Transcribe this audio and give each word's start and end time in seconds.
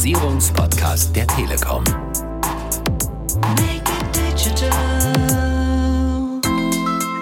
Digitalisierungspodcast 0.00 1.14
der 1.14 1.26
Telekom. 1.26 1.84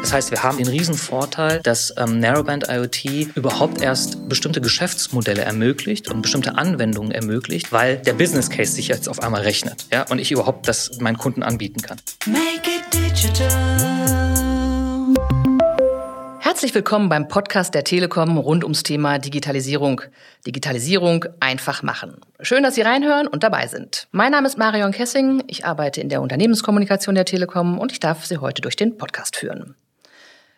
Das 0.00 0.12
heißt, 0.12 0.30
wir 0.30 0.45
haben 0.45 0.58
den 0.58 0.68
riesen 0.68 0.95
Vorteil, 0.95 1.61
dass 1.62 1.93
ähm, 1.96 2.20
Narrowband 2.20 2.68
IoT 2.68 3.34
überhaupt 3.34 3.82
erst 3.82 4.29
bestimmte 4.29 4.61
Geschäftsmodelle 4.61 5.43
ermöglicht 5.43 6.09
und 6.09 6.22
bestimmte 6.22 6.56
Anwendungen 6.56 7.11
ermöglicht, 7.11 7.72
weil 7.72 7.96
der 7.96 8.12
Business 8.12 8.48
Case 8.48 8.72
sich 8.72 8.86
jetzt 8.86 9.08
auf 9.08 9.24
einmal 9.24 9.42
rechnet, 9.42 9.86
ja, 9.90 10.04
und 10.08 10.20
ich 10.20 10.30
überhaupt 10.30 10.68
das 10.68 11.00
meinen 11.00 11.18
Kunden 11.18 11.42
anbieten 11.42 11.82
kann. 11.82 11.98
Make 12.26 12.70
it 12.70 12.95
digital. 12.95 13.68
Herzlich 16.59 16.75
willkommen 16.75 17.09
beim 17.09 17.29
Podcast 17.29 17.72
der 17.72 17.84
Telekom 17.84 18.36
rund 18.36 18.64
ums 18.64 18.82
Thema 18.82 19.21
Digitalisierung. 19.21 20.03
Digitalisierung 20.44 21.25
einfach 21.39 21.84
machen. 21.84 22.17
Schön, 22.40 22.64
dass 22.64 22.75
Sie 22.75 22.81
reinhören 22.81 23.29
und 23.29 23.44
dabei 23.44 23.68
sind. 23.68 24.08
Mein 24.11 24.32
Name 24.32 24.48
ist 24.48 24.58
Marion 24.58 24.90
Kessing. 24.90 25.44
Ich 25.46 25.64
arbeite 25.64 26.00
in 26.00 26.08
der 26.08 26.21
Unternehmenskommunikation 26.21 27.14
der 27.14 27.26
Telekom 27.26 27.79
und 27.79 27.93
ich 27.93 28.00
darf 28.00 28.26
Sie 28.26 28.39
heute 28.39 28.61
durch 28.61 28.75
den 28.75 28.96
Podcast 28.96 29.36
führen. 29.36 29.76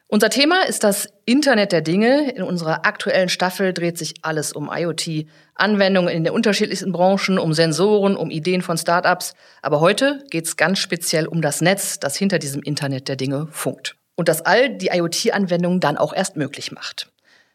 Unser 0.06 0.30
Thema 0.30 0.66
ist 0.66 0.84
das 0.84 1.12
Internet 1.26 1.70
der 1.70 1.82
Dinge. 1.82 2.30
In 2.30 2.44
unserer 2.44 2.86
aktuellen 2.86 3.28
Staffel 3.28 3.74
dreht 3.74 3.98
sich 3.98 4.14
alles 4.22 4.54
um 4.54 4.70
IoT, 4.72 5.26
Anwendungen 5.54 6.08
in 6.08 6.24
den 6.24 6.32
unterschiedlichsten 6.32 6.92
Branchen, 6.92 7.38
um 7.38 7.52
Sensoren, 7.52 8.16
um 8.16 8.30
Ideen 8.30 8.62
von 8.62 8.78
Startups. 8.78 9.34
Aber 9.60 9.80
heute 9.80 10.24
geht 10.30 10.46
es 10.46 10.56
ganz 10.56 10.78
speziell 10.78 11.26
um 11.26 11.42
das 11.42 11.60
Netz, 11.60 12.00
das 12.00 12.16
hinter 12.16 12.38
diesem 12.38 12.62
Internet 12.62 13.06
der 13.08 13.16
Dinge 13.16 13.48
funkt. 13.50 13.99
Und 14.20 14.28
das 14.28 14.42
all 14.42 14.68
die 14.68 14.88
IoT-Anwendungen 14.88 15.80
dann 15.80 15.96
auch 15.96 16.12
erst 16.12 16.36
möglich 16.36 16.72
macht. 16.72 17.10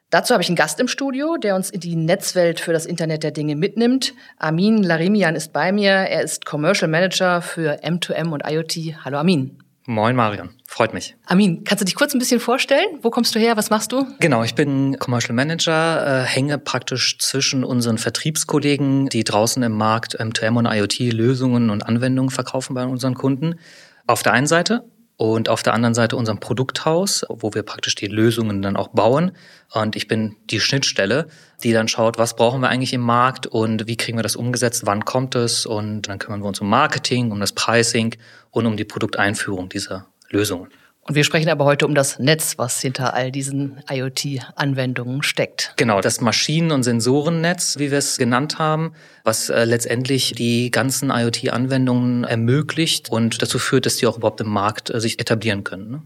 Dazu 0.09 0.33
habe 0.33 0.41
ich 0.41 0.49
einen 0.49 0.55
Gast 0.55 0.79
im 0.79 0.87
Studio, 0.87 1.37
der 1.37 1.55
uns 1.55 1.69
in 1.69 1.79
die 1.79 1.95
Netzwelt 1.95 2.59
für 2.59 2.73
das 2.73 2.87
Internet 2.87 3.21
der 3.21 3.29
Dinge 3.29 3.55
mitnimmt. 3.55 4.15
Amin 4.39 4.81
Larimian 4.81 5.35
ist 5.35 5.53
bei 5.53 5.71
mir. 5.71 5.91
Er 5.91 6.23
ist 6.23 6.43
Commercial 6.43 6.89
Manager 6.89 7.43
für 7.43 7.83
M2M 7.83 8.31
und 8.31 8.49
IoT. 8.49 9.05
Hallo 9.05 9.19
Amin. 9.19 9.59
Moin 9.85 10.15
Marion, 10.15 10.49
freut 10.65 10.95
mich. 10.95 11.15
Amin, 11.27 11.63
kannst 11.65 11.81
du 11.81 11.85
dich 11.85 11.93
kurz 11.93 12.15
ein 12.15 12.17
bisschen 12.17 12.39
vorstellen? 12.39 12.97
Wo 13.03 13.11
kommst 13.11 13.35
du 13.35 13.39
her? 13.39 13.57
Was 13.57 13.69
machst 13.69 13.91
du? 13.91 14.07
Genau, 14.19 14.41
ich 14.41 14.55
bin 14.55 14.97
Commercial 14.97 15.35
Manager, 15.35 16.23
äh, 16.23 16.25
hänge 16.25 16.57
praktisch 16.57 17.19
zwischen 17.19 17.63
unseren 17.63 17.99
Vertriebskollegen, 17.99 19.09
die 19.09 19.23
draußen 19.23 19.61
im 19.61 19.73
Markt 19.73 20.19
M2M 20.19 20.57
und 20.57 20.65
IoT 20.65 21.13
Lösungen 21.13 21.69
und 21.69 21.85
Anwendungen 21.85 22.31
verkaufen 22.31 22.73
bei 22.73 22.87
unseren 22.87 23.13
Kunden. 23.13 23.59
Auf 24.07 24.23
der 24.23 24.33
einen 24.33 24.47
Seite 24.47 24.83
und 25.17 25.47
auf 25.49 25.63
der 25.63 25.73
anderen 25.73 25.93
Seite 25.93 26.15
unserem 26.15 26.39
Produkthaus, 26.39 27.25
wo 27.29 27.53
wir 27.53 27.63
praktisch 27.63 27.95
die 27.95 28.07
Lösungen 28.07 28.61
dann 28.61 28.75
auch 28.75 28.89
bauen. 28.89 29.31
Und 29.71 29.95
ich 29.95 30.07
bin 30.07 30.35
die 30.49 30.59
Schnittstelle, 30.59 31.27
die 31.63 31.71
dann 31.71 31.87
schaut, 31.87 32.17
was 32.17 32.35
brauchen 32.35 32.61
wir 32.61 32.69
eigentlich 32.69 32.93
im 32.93 33.01
Markt 33.01 33.47
und 33.47 33.87
wie 33.87 33.95
kriegen 33.95 34.17
wir 34.17 34.23
das 34.23 34.35
umgesetzt, 34.35 34.85
wann 34.85 35.05
kommt 35.05 35.35
es 35.35 35.65
und 35.65 36.03
dann 36.03 36.19
kümmern 36.19 36.41
wir 36.41 36.47
uns 36.47 36.59
um 36.59 36.69
Marketing, 36.69 37.31
um 37.31 37.39
das 37.39 37.53
Pricing 37.53 38.15
und 38.51 38.65
um 38.65 38.75
die 38.75 38.85
Produkteinführung 38.85 39.69
dieser 39.69 40.07
Lösungen. 40.29 40.69
Und 41.07 41.13
wir 41.13 41.23
sprechen 41.23 41.49
aber 41.49 41.65
heute 41.65 41.85
um 41.85 41.93
das 41.93 42.17
Netz, 42.17 42.57
was 42.57 42.81
hinter 42.81 43.13
all 43.13 43.31
diesen 43.31 43.77
IoT-Anwendungen 43.87 45.21
steckt. 45.21 45.73
Genau, 45.75 46.01
das 46.01 46.19
Maschinen- 46.19 46.71
und 46.71 46.81
Sensorennetz, 46.81 47.77
wie 47.77 47.91
wir 47.91 47.99
es 47.99 48.17
genannt 48.17 48.57
haben, 48.57 48.93
was 49.23 49.49
äh, 49.49 49.65
letztendlich 49.65 50.31
die 50.31 50.71
ganzen 50.71 51.11
IoT-Anwendungen 51.11 52.23
ermöglicht 52.23 53.11
und 53.11 53.39
dazu 53.43 53.59
führt, 53.59 53.85
dass 53.85 53.97
die 53.97 54.07
auch 54.07 54.17
überhaupt 54.17 54.41
im 54.41 54.49
Markt 54.49 54.89
äh, 54.89 54.99
sich 54.99 55.19
etablieren 55.19 55.63
können. 55.63 55.91
Ne? 55.91 56.01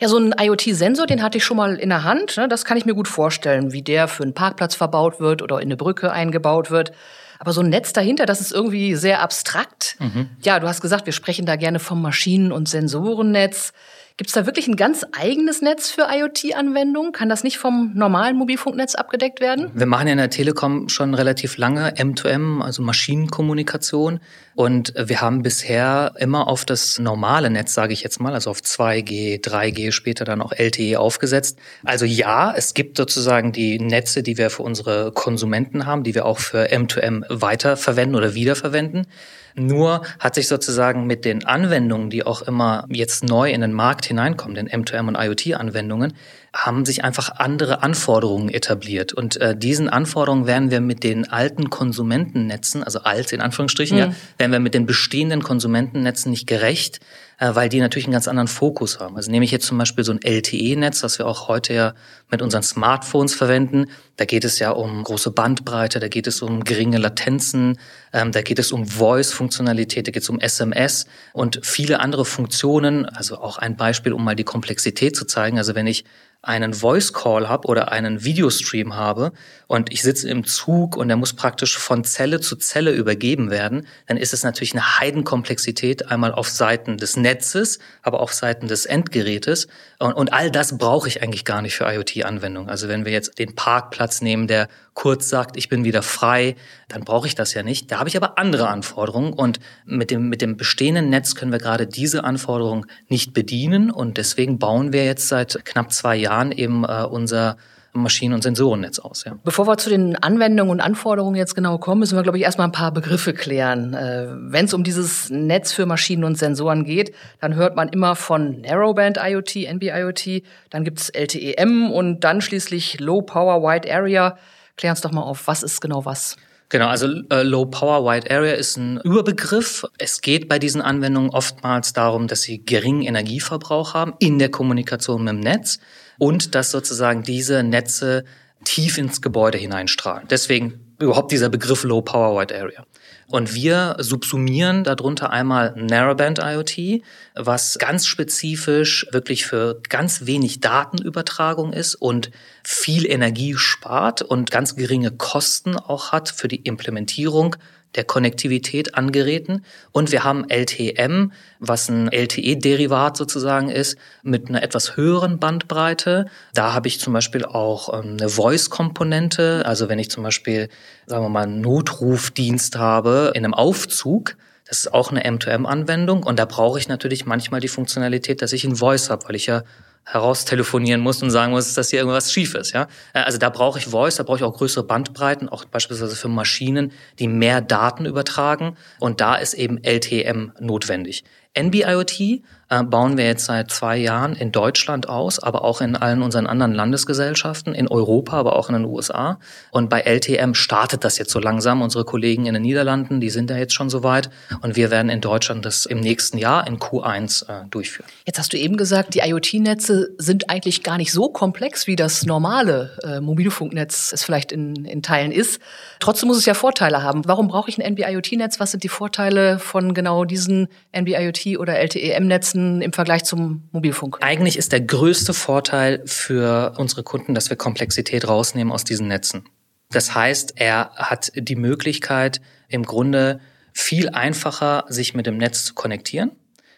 Ja, 0.00 0.08
so 0.08 0.18
ein 0.18 0.34
IoT-Sensor, 0.36 1.06
den 1.06 1.22
hatte 1.22 1.38
ich 1.38 1.44
schon 1.44 1.56
mal 1.56 1.76
in 1.76 1.90
der 1.90 2.02
Hand. 2.02 2.36
Ne? 2.36 2.48
Das 2.48 2.64
kann 2.64 2.76
ich 2.76 2.84
mir 2.84 2.94
gut 2.94 3.06
vorstellen, 3.06 3.72
wie 3.72 3.82
der 3.82 4.08
für 4.08 4.24
einen 4.24 4.34
Parkplatz 4.34 4.74
verbaut 4.74 5.20
wird 5.20 5.42
oder 5.42 5.60
in 5.60 5.68
eine 5.68 5.76
Brücke 5.76 6.10
eingebaut 6.10 6.72
wird. 6.72 6.90
Aber 7.38 7.52
so 7.52 7.60
ein 7.60 7.68
Netz 7.68 7.92
dahinter, 7.92 8.26
das 8.26 8.40
ist 8.40 8.50
irgendwie 8.50 8.96
sehr 8.96 9.20
abstrakt. 9.20 9.96
Mhm. 10.00 10.28
Ja, 10.42 10.58
du 10.58 10.66
hast 10.66 10.80
gesagt, 10.80 11.06
wir 11.06 11.12
sprechen 11.12 11.46
da 11.46 11.54
gerne 11.54 11.78
vom 11.78 12.02
Maschinen- 12.02 12.50
und 12.50 12.68
Sensorennetz. 12.68 13.72
Gibt 14.20 14.28
es 14.28 14.34
da 14.34 14.44
wirklich 14.44 14.68
ein 14.68 14.76
ganz 14.76 15.06
eigenes 15.18 15.62
Netz 15.62 15.88
für 15.88 16.08
IoT-Anwendungen? 16.12 17.12
Kann 17.12 17.30
das 17.30 17.42
nicht 17.42 17.56
vom 17.56 17.92
normalen 17.94 18.36
Mobilfunknetz 18.36 18.94
abgedeckt 18.94 19.40
werden? 19.40 19.70
Wir 19.72 19.86
machen 19.86 20.08
ja 20.08 20.12
in 20.12 20.18
der 20.18 20.28
Telekom 20.28 20.90
schon 20.90 21.14
relativ 21.14 21.56
lange 21.56 21.94
M2M, 21.94 22.60
also 22.60 22.82
Maschinenkommunikation. 22.82 24.20
Und 24.54 24.92
wir 24.94 25.22
haben 25.22 25.40
bisher 25.40 26.12
immer 26.18 26.48
auf 26.48 26.66
das 26.66 26.98
normale 26.98 27.48
Netz, 27.48 27.72
sage 27.72 27.94
ich 27.94 28.02
jetzt 28.02 28.20
mal, 28.20 28.34
also 28.34 28.50
auf 28.50 28.58
2G, 28.58 29.42
3G, 29.42 29.90
später 29.90 30.26
dann 30.26 30.42
auch 30.42 30.52
LTE 30.52 31.00
aufgesetzt. 31.00 31.58
Also 31.82 32.04
ja, 32.04 32.52
es 32.54 32.74
gibt 32.74 32.98
sozusagen 32.98 33.52
die 33.52 33.78
Netze, 33.78 34.22
die 34.22 34.36
wir 34.36 34.50
für 34.50 34.64
unsere 34.64 35.12
Konsumenten 35.12 35.86
haben, 35.86 36.02
die 36.02 36.14
wir 36.14 36.26
auch 36.26 36.40
für 36.40 36.66
M2M 36.70 37.24
weiterverwenden 37.30 38.16
oder 38.16 38.34
wiederverwenden. 38.34 39.06
Nur 39.54 40.02
hat 40.18 40.34
sich 40.34 40.48
sozusagen 40.48 41.06
mit 41.06 41.24
den 41.24 41.44
Anwendungen, 41.44 42.10
die 42.10 42.24
auch 42.24 42.42
immer 42.42 42.86
jetzt 42.88 43.24
neu 43.24 43.50
in 43.50 43.60
den 43.60 43.72
Markt 43.72 44.06
hineinkommen, 44.06 44.54
den 44.54 44.68
M2M 44.68 45.08
und 45.08 45.16
IoT-Anwendungen, 45.16 46.14
haben 46.52 46.84
sich 46.84 47.04
einfach 47.04 47.36
andere 47.36 47.82
Anforderungen 47.82 48.48
etabliert. 48.48 49.12
Und 49.12 49.36
äh, 49.36 49.56
diesen 49.56 49.88
Anforderungen 49.88 50.46
werden 50.46 50.70
wir 50.70 50.80
mit 50.80 51.04
den 51.04 51.30
alten 51.30 51.70
Konsumentennetzen, 51.70 52.82
also 52.82 53.00
alt 53.00 53.32
in 53.32 53.40
Anführungsstrichen, 53.40 53.96
mhm. 53.96 54.02
ja, 54.02 54.14
werden 54.36 54.52
wir 54.52 54.58
mit 54.58 54.74
den 54.74 54.84
bestehenden 54.84 55.44
Konsumentennetzen 55.44 56.30
nicht 56.30 56.48
gerecht, 56.48 56.98
äh, 57.38 57.54
weil 57.54 57.68
die 57.68 57.78
natürlich 57.78 58.06
einen 58.06 58.14
ganz 58.14 58.26
anderen 58.26 58.48
Fokus 58.48 58.98
haben. 58.98 59.14
Also 59.14 59.30
nehme 59.30 59.44
ich 59.44 59.52
jetzt 59.52 59.66
zum 59.66 59.78
Beispiel 59.78 60.02
so 60.02 60.10
ein 60.10 60.20
LTE-Netz, 60.22 61.00
das 61.00 61.18
wir 61.18 61.26
auch 61.26 61.46
heute 61.46 61.72
ja 61.72 61.94
mit 62.30 62.42
unseren 62.42 62.64
Smartphones 62.64 63.32
verwenden. 63.32 63.86
Da 64.16 64.24
geht 64.24 64.44
es 64.44 64.58
ja 64.58 64.72
um 64.72 65.04
große 65.04 65.30
Bandbreite, 65.30 66.00
da 66.00 66.08
geht 66.08 66.26
es 66.26 66.42
um 66.42 66.64
geringe 66.64 66.98
Latenzen, 66.98 67.78
ähm, 68.12 68.32
da 68.32 68.42
geht 68.42 68.58
es 68.58 68.72
um 68.72 68.86
Voice-Funktionalität, 68.86 70.08
da 70.08 70.10
geht 70.10 70.24
es 70.24 70.28
um 70.28 70.40
SMS 70.40 71.06
und 71.32 71.60
viele 71.62 72.00
andere 72.00 72.24
Funktionen. 72.24 73.06
Also 73.06 73.38
auch 73.38 73.58
ein 73.58 73.76
Beispiel, 73.76 74.12
um 74.12 74.24
mal 74.24 74.34
die 74.34 74.42
Komplexität 74.44 75.14
zu 75.14 75.24
zeigen. 75.24 75.56
Also 75.56 75.76
wenn 75.76 75.86
ich 75.86 76.04
einen 76.42 76.72
Voice 76.72 77.12
Call 77.12 77.48
habe 77.48 77.68
oder 77.68 77.92
einen 77.92 78.24
Videostream 78.24 78.96
habe 78.96 79.32
und 79.66 79.92
ich 79.92 80.02
sitze 80.02 80.28
im 80.28 80.44
Zug 80.44 80.96
und 80.96 81.08
der 81.08 81.18
muss 81.18 81.34
praktisch 81.34 81.76
von 81.76 82.02
Zelle 82.02 82.40
zu 82.40 82.56
Zelle 82.56 82.92
übergeben 82.92 83.50
werden, 83.50 83.86
dann 84.06 84.16
ist 84.16 84.32
es 84.32 84.42
natürlich 84.42 84.72
eine 84.72 84.98
Heidenkomplexität 84.98 86.10
einmal 86.10 86.32
auf 86.32 86.48
Seiten 86.48 86.96
des 86.96 87.16
Netzes, 87.16 87.78
aber 88.02 88.20
auf 88.20 88.32
Seiten 88.32 88.68
des 88.68 88.86
Endgerätes 88.86 89.68
und, 89.98 90.14
und 90.14 90.32
all 90.32 90.50
das 90.50 90.78
brauche 90.78 91.08
ich 91.08 91.22
eigentlich 91.22 91.44
gar 91.44 91.60
nicht 91.60 91.74
für 91.74 91.84
IoT-Anwendungen. 91.84 92.70
Also 92.70 92.88
wenn 92.88 93.04
wir 93.04 93.12
jetzt 93.12 93.38
den 93.38 93.54
Parkplatz 93.54 94.22
nehmen, 94.22 94.46
der 94.46 94.68
kurz 94.94 95.28
sagt, 95.28 95.56
ich 95.56 95.68
bin 95.68 95.84
wieder 95.84 96.02
frei, 96.02 96.56
dann 96.90 97.04
brauche 97.04 97.26
ich 97.26 97.34
das 97.34 97.54
ja 97.54 97.62
nicht. 97.62 97.90
Da 97.90 97.98
habe 97.98 98.08
ich 98.08 98.16
aber 98.16 98.38
andere 98.38 98.68
Anforderungen 98.68 99.32
und 99.32 99.60
mit 99.84 100.10
dem, 100.10 100.28
mit 100.28 100.42
dem 100.42 100.56
bestehenden 100.56 101.08
Netz 101.08 101.34
können 101.34 101.52
wir 101.52 101.58
gerade 101.58 101.86
diese 101.86 102.24
Anforderungen 102.24 102.86
nicht 103.08 103.32
bedienen 103.32 103.90
und 103.90 104.18
deswegen 104.18 104.58
bauen 104.58 104.92
wir 104.92 105.04
jetzt 105.04 105.28
seit 105.28 105.64
knapp 105.64 105.92
zwei 105.92 106.16
Jahren 106.16 106.52
eben 106.52 106.84
äh, 106.84 107.04
unser 107.04 107.56
Maschinen- 107.92 108.34
und 108.34 108.42
Sensorennetz 108.42 108.98
aus. 109.00 109.24
Ja. 109.24 109.36
Bevor 109.42 109.66
wir 109.66 109.76
zu 109.76 109.90
den 109.90 110.16
Anwendungen 110.16 110.70
und 110.70 110.80
Anforderungen 110.80 111.34
jetzt 111.34 111.54
genau 111.54 111.78
kommen, 111.78 112.00
müssen 112.00 112.16
wir, 112.16 112.22
glaube 112.22 112.38
ich, 112.38 112.44
erstmal 112.44 112.68
ein 112.68 112.72
paar 112.72 112.92
Begriffe 112.92 113.34
klären. 113.34 113.94
Äh, 113.94 114.28
Wenn 114.30 114.66
es 114.66 114.74
um 114.74 114.84
dieses 114.84 115.28
Netz 115.30 115.72
für 115.72 115.86
Maschinen 115.86 116.24
und 116.24 116.38
Sensoren 116.38 116.84
geht, 116.84 117.14
dann 117.40 117.54
hört 117.54 117.74
man 117.74 117.88
immer 117.88 118.14
von 118.14 118.60
Narrowband 118.60 119.18
IoT, 119.20 119.56
NB-IoT, 119.56 120.42
dann 120.70 120.84
gibt 120.84 121.00
es 121.00 121.08
LTE-M 121.10 121.90
und 121.90 122.20
dann 122.20 122.40
schließlich 122.40 123.00
Low 123.00 123.22
Power 123.22 123.62
Wide 123.62 123.92
Area. 123.92 124.38
Klär 124.76 124.92
uns 124.92 125.00
doch 125.00 125.12
mal 125.12 125.22
auf, 125.22 125.46
was 125.46 125.62
ist 125.62 125.80
genau 125.80 126.04
was? 126.04 126.36
Genau, 126.70 126.86
also 126.86 127.08
äh, 127.30 127.42
Low 127.42 127.66
Power 127.66 128.04
Wide 128.04 128.30
Area 128.30 128.54
ist 128.54 128.76
ein 128.76 129.00
Überbegriff. 129.00 129.84
Es 129.98 130.20
geht 130.20 130.48
bei 130.48 130.60
diesen 130.60 130.80
Anwendungen 130.80 131.30
oftmals 131.30 131.92
darum, 131.92 132.28
dass 132.28 132.42
sie 132.42 132.64
geringen 132.64 133.02
Energieverbrauch 133.02 133.92
haben 133.92 134.14
in 134.20 134.38
der 134.38 134.52
Kommunikation 134.52 135.24
mit 135.24 135.34
dem 135.34 135.40
Netz 135.40 135.80
und 136.18 136.54
dass 136.54 136.70
sozusagen 136.70 137.24
diese 137.24 137.64
Netze 137.64 138.24
tief 138.64 138.98
ins 138.98 139.20
Gebäude 139.20 139.58
hineinstrahlen. 139.58 140.28
Deswegen 140.30 140.94
überhaupt 141.00 141.32
dieser 141.32 141.48
Begriff 141.48 141.82
Low 141.82 142.02
Power 142.02 142.40
Wide 142.40 142.54
Area. 142.54 142.84
Und 143.30 143.54
wir 143.54 143.94
subsumieren 144.00 144.82
darunter 144.82 145.30
einmal 145.30 145.72
Narrowband 145.76 146.40
IoT, 146.40 147.02
was 147.36 147.78
ganz 147.78 148.06
spezifisch 148.06 149.06
wirklich 149.12 149.46
für 149.46 149.80
ganz 149.88 150.26
wenig 150.26 150.58
Datenübertragung 150.58 151.72
ist 151.72 151.94
und 151.94 152.32
viel 152.64 153.08
Energie 153.08 153.54
spart 153.56 154.22
und 154.22 154.50
ganz 154.50 154.74
geringe 154.74 155.12
Kosten 155.12 155.76
auch 155.76 156.10
hat 156.10 156.28
für 156.28 156.48
die 156.48 156.62
Implementierung 156.62 157.54
der 157.96 158.04
Konnektivität 158.04 158.94
an 158.94 159.12
Geräten. 159.12 159.64
Und 159.92 160.12
wir 160.12 160.24
haben 160.24 160.48
LTM, 160.48 161.32
was 161.58 161.88
ein 161.88 162.10
LTE-Derivat 162.10 163.16
sozusagen 163.16 163.68
ist, 163.68 163.98
mit 164.22 164.48
einer 164.48 164.62
etwas 164.62 164.96
höheren 164.96 165.38
Bandbreite. 165.38 166.26
Da 166.54 166.72
habe 166.72 166.88
ich 166.88 167.00
zum 167.00 167.12
Beispiel 167.12 167.44
auch 167.44 167.92
ähm, 167.92 168.16
eine 168.18 168.28
Voice-Komponente. 168.28 169.64
Also 169.66 169.88
wenn 169.88 169.98
ich 169.98 170.10
zum 170.10 170.22
Beispiel, 170.22 170.68
sagen 171.06 171.24
wir 171.24 171.28
mal, 171.30 171.42
einen 171.42 171.60
Notrufdienst 171.60 172.76
habe 172.76 173.32
in 173.34 173.44
einem 173.44 173.54
Aufzug, 173.54 174.36
das 174.68 174.82
ist 174.82 174.94
auch 174.94 175.10
eine 175.10 175.24
M2M-Anwendung 175.24 176.22
und 176.22 176.38
da 176.38 176.44
brauche 176.44 176.78
ich 176.78 176.86
natürlich 176.86 177.26
manchmal 177.26 177.60
die 177.60 177.66
Funktionalität, 177.66 178.40
dass 178.40 178.52
ich 178.52 178.64
ein 178.64 178.76
Voice 178.76 179.10
habe, 179.10 179.26
weil 179.26 179.34
ich 179.34 179.46
ja 179.46 179.64
heraustelefonieren 180.04 181.00
muss 181.00 181.22
und 181.22 181.30
sagen 181.30 181.52
muss, 181.52 181.72
dass 181.74 181.90
hier 181.90 182.00
irgendwas 182.00 182.32
schief 182.32 182.54
ist. 182.54 182.72
Ja? 182.72 182.88
Äh, 183.12 183.20
also 183.20 183.38
da 183.38 183.48
brauche 183.48 183.78
ich 183.78 183.86
Voice, 183.86 184.16
da 184.16 184.22
brauche 184.22 184.38
ich 184.38 184.44
auch 184.44 184.56
größere 184.56 184.84
Bandbreiten, 184.84 185.48
auch 185.48 185.64
beispielsweise 185.64 186.16
für 186.16 186.28
Maschinen, 186.28 186.92
die 187.18 187.28
mehr 187.28 187.60
Daten 187.60 188.06
übertragen. 188.06 188.76
Und 188.98 189.20
da 189.20 189.36
ist 189.36 189.54
eben 189.54 189.82
LTM 189.82 190.52
notwendig. 190.58 191.24
NB-IoT 191.54 192.42
äh, 192.70 192.84
bauen 192.84 193.16
wir 193.16 193.26
jetzt 193.26 193.46
seit 193.46 193.70
zwei 193.70 193.96
Jahren 193.96 194.34
in 194.34 194.52
Deutschland 194.52 195.08
aus, 195.08 195.40
aber 195.40 195.64
auch 195.64 195.80
in 195.80 195.96
allen 195.96 196.22
unseren 196.22 196.46
anderen 196.46 196.72
Landesgesellschaften, 196.72 197.74
in 197.74 197.88
Europa, 197.88 198.38
aber 198.38 198.56
auch 198.56 198.68
in 198.68 198.74
den 198.74 198.84
USA. 198.84 199.38
Und 199.72 199.90
bei 199.90 200.00
LTM 200.02 200.54
startet 200.54 201.04
das 201.04 201.18
jetzt 201.18 201.32
so 201.32 201.40
langsam. 201.40 201.82
Unsere 201.82 202.04
Kollegen 202.04 202.46
in 202.46 202.54
den 202.54 202.62
Niederlanden, 202.62 203.20
die 203.20 203.30
sind 203.30 203.50
da 203.50 203.56
jetzt 203.56 203.74
schon 203.74 203.90
soweit. 203.90 204.30
Und 204.62 204.76
wir 204.76 204.90
werden 204.90 205.10
in 205.10 205.20
Deutschland 205.20 205.64
das 205.64 205.84
im 205.84 205.98
nächsten 205.98 206.38
Jahr 206.38 206.66
in 206.66 206.78
Q1 206.78 207.48
äh, 207.48 207.68
durchführen. 207.68 208.08
Jetzt 208.24 208.38
hast 208.38 208.52
du 208.52 208.56
eben 208.56 208.76
gesagt, 208.76 209.14
die 209.14 209.18
IoT-Netze 209.18 210.10
sind 210.18 210.48
eigentlich 210.48 210.84
gar 210.84 210.96
nicht 210.96 211.12
so 211.12 211.28
komplex, 211.28 211.88
wie 211.88 211.96
das 211.96 212.24
normale 212.24 212.96
äh, 213.02 213.20
Mobilfunknetz 213.20 214.12
es 214.12 214.22
vielleicht 214.22 214.52
in, 214.52 214.84
in 214.84 215.02
Teilen 215.02 215.32
ist. 215.32 215.60
Trotzdem 215.98 216.28
muss 216.28 216.38
es 216.38 216.46
ja 216.46 216.54
Vorteile 216.54 217.02
haben. 217.02 217.22
Warum 217.26 217.48
brauche 217.48 217.68
ich 217.68 217.78
ein 217.78 217.96
NB-IoT-Netz? 217.96 218.60
Was 218.60 218.70
sind 218.70 218.84
die 218.84 218.88
Vorteile 218.88 219.58
von 219.58 219.92
genau 219.92 220.24
diesen 220.24 220.68
NB-IoT 220.92 221.58
oder 221.58 221.76
LTE-M-Netzen? 221.76 222.59
Kosten 222.60 222.82
im 222.82 222.92
Vergleich 222.92 223.24
zum 223.24 223.68
Mobilfunk? 223.72 224.18
Eigentlich 224.20 224.58
ist 224.58 224.72
der 224.72 224.80
größte 224.80 225.32
Vorteil 225.32 226.02
für 226.04 226.74
unsere 226.76 227.02
Kunden, 227.02 227.34
dass 227.34 227.48
wir 227.50 227.56
Komplexität 227.56 228.28
rausnehmen 228.28 228.72
aus 228.72 228.84
diesen 228.84 229.08
Netzen. 229.08 229.44
Das 229.90 230.14
heißt, 230.14 230.54
er 230.56 230.90
hat 230.94 231.32
die 231.34 231.56
Möglichkeit, 231.56 232.40
im 232.68 232.84
Grunde 232.84 233.40
viel 233.72 234.10
einfacher 234.10 234.84
sich 234.88 235.14
mit 235.14 235.26
dem 235.26 235.38
Netz 235.38 235.64
zu 235.64 235.74
konnektieren. 235.74 236.32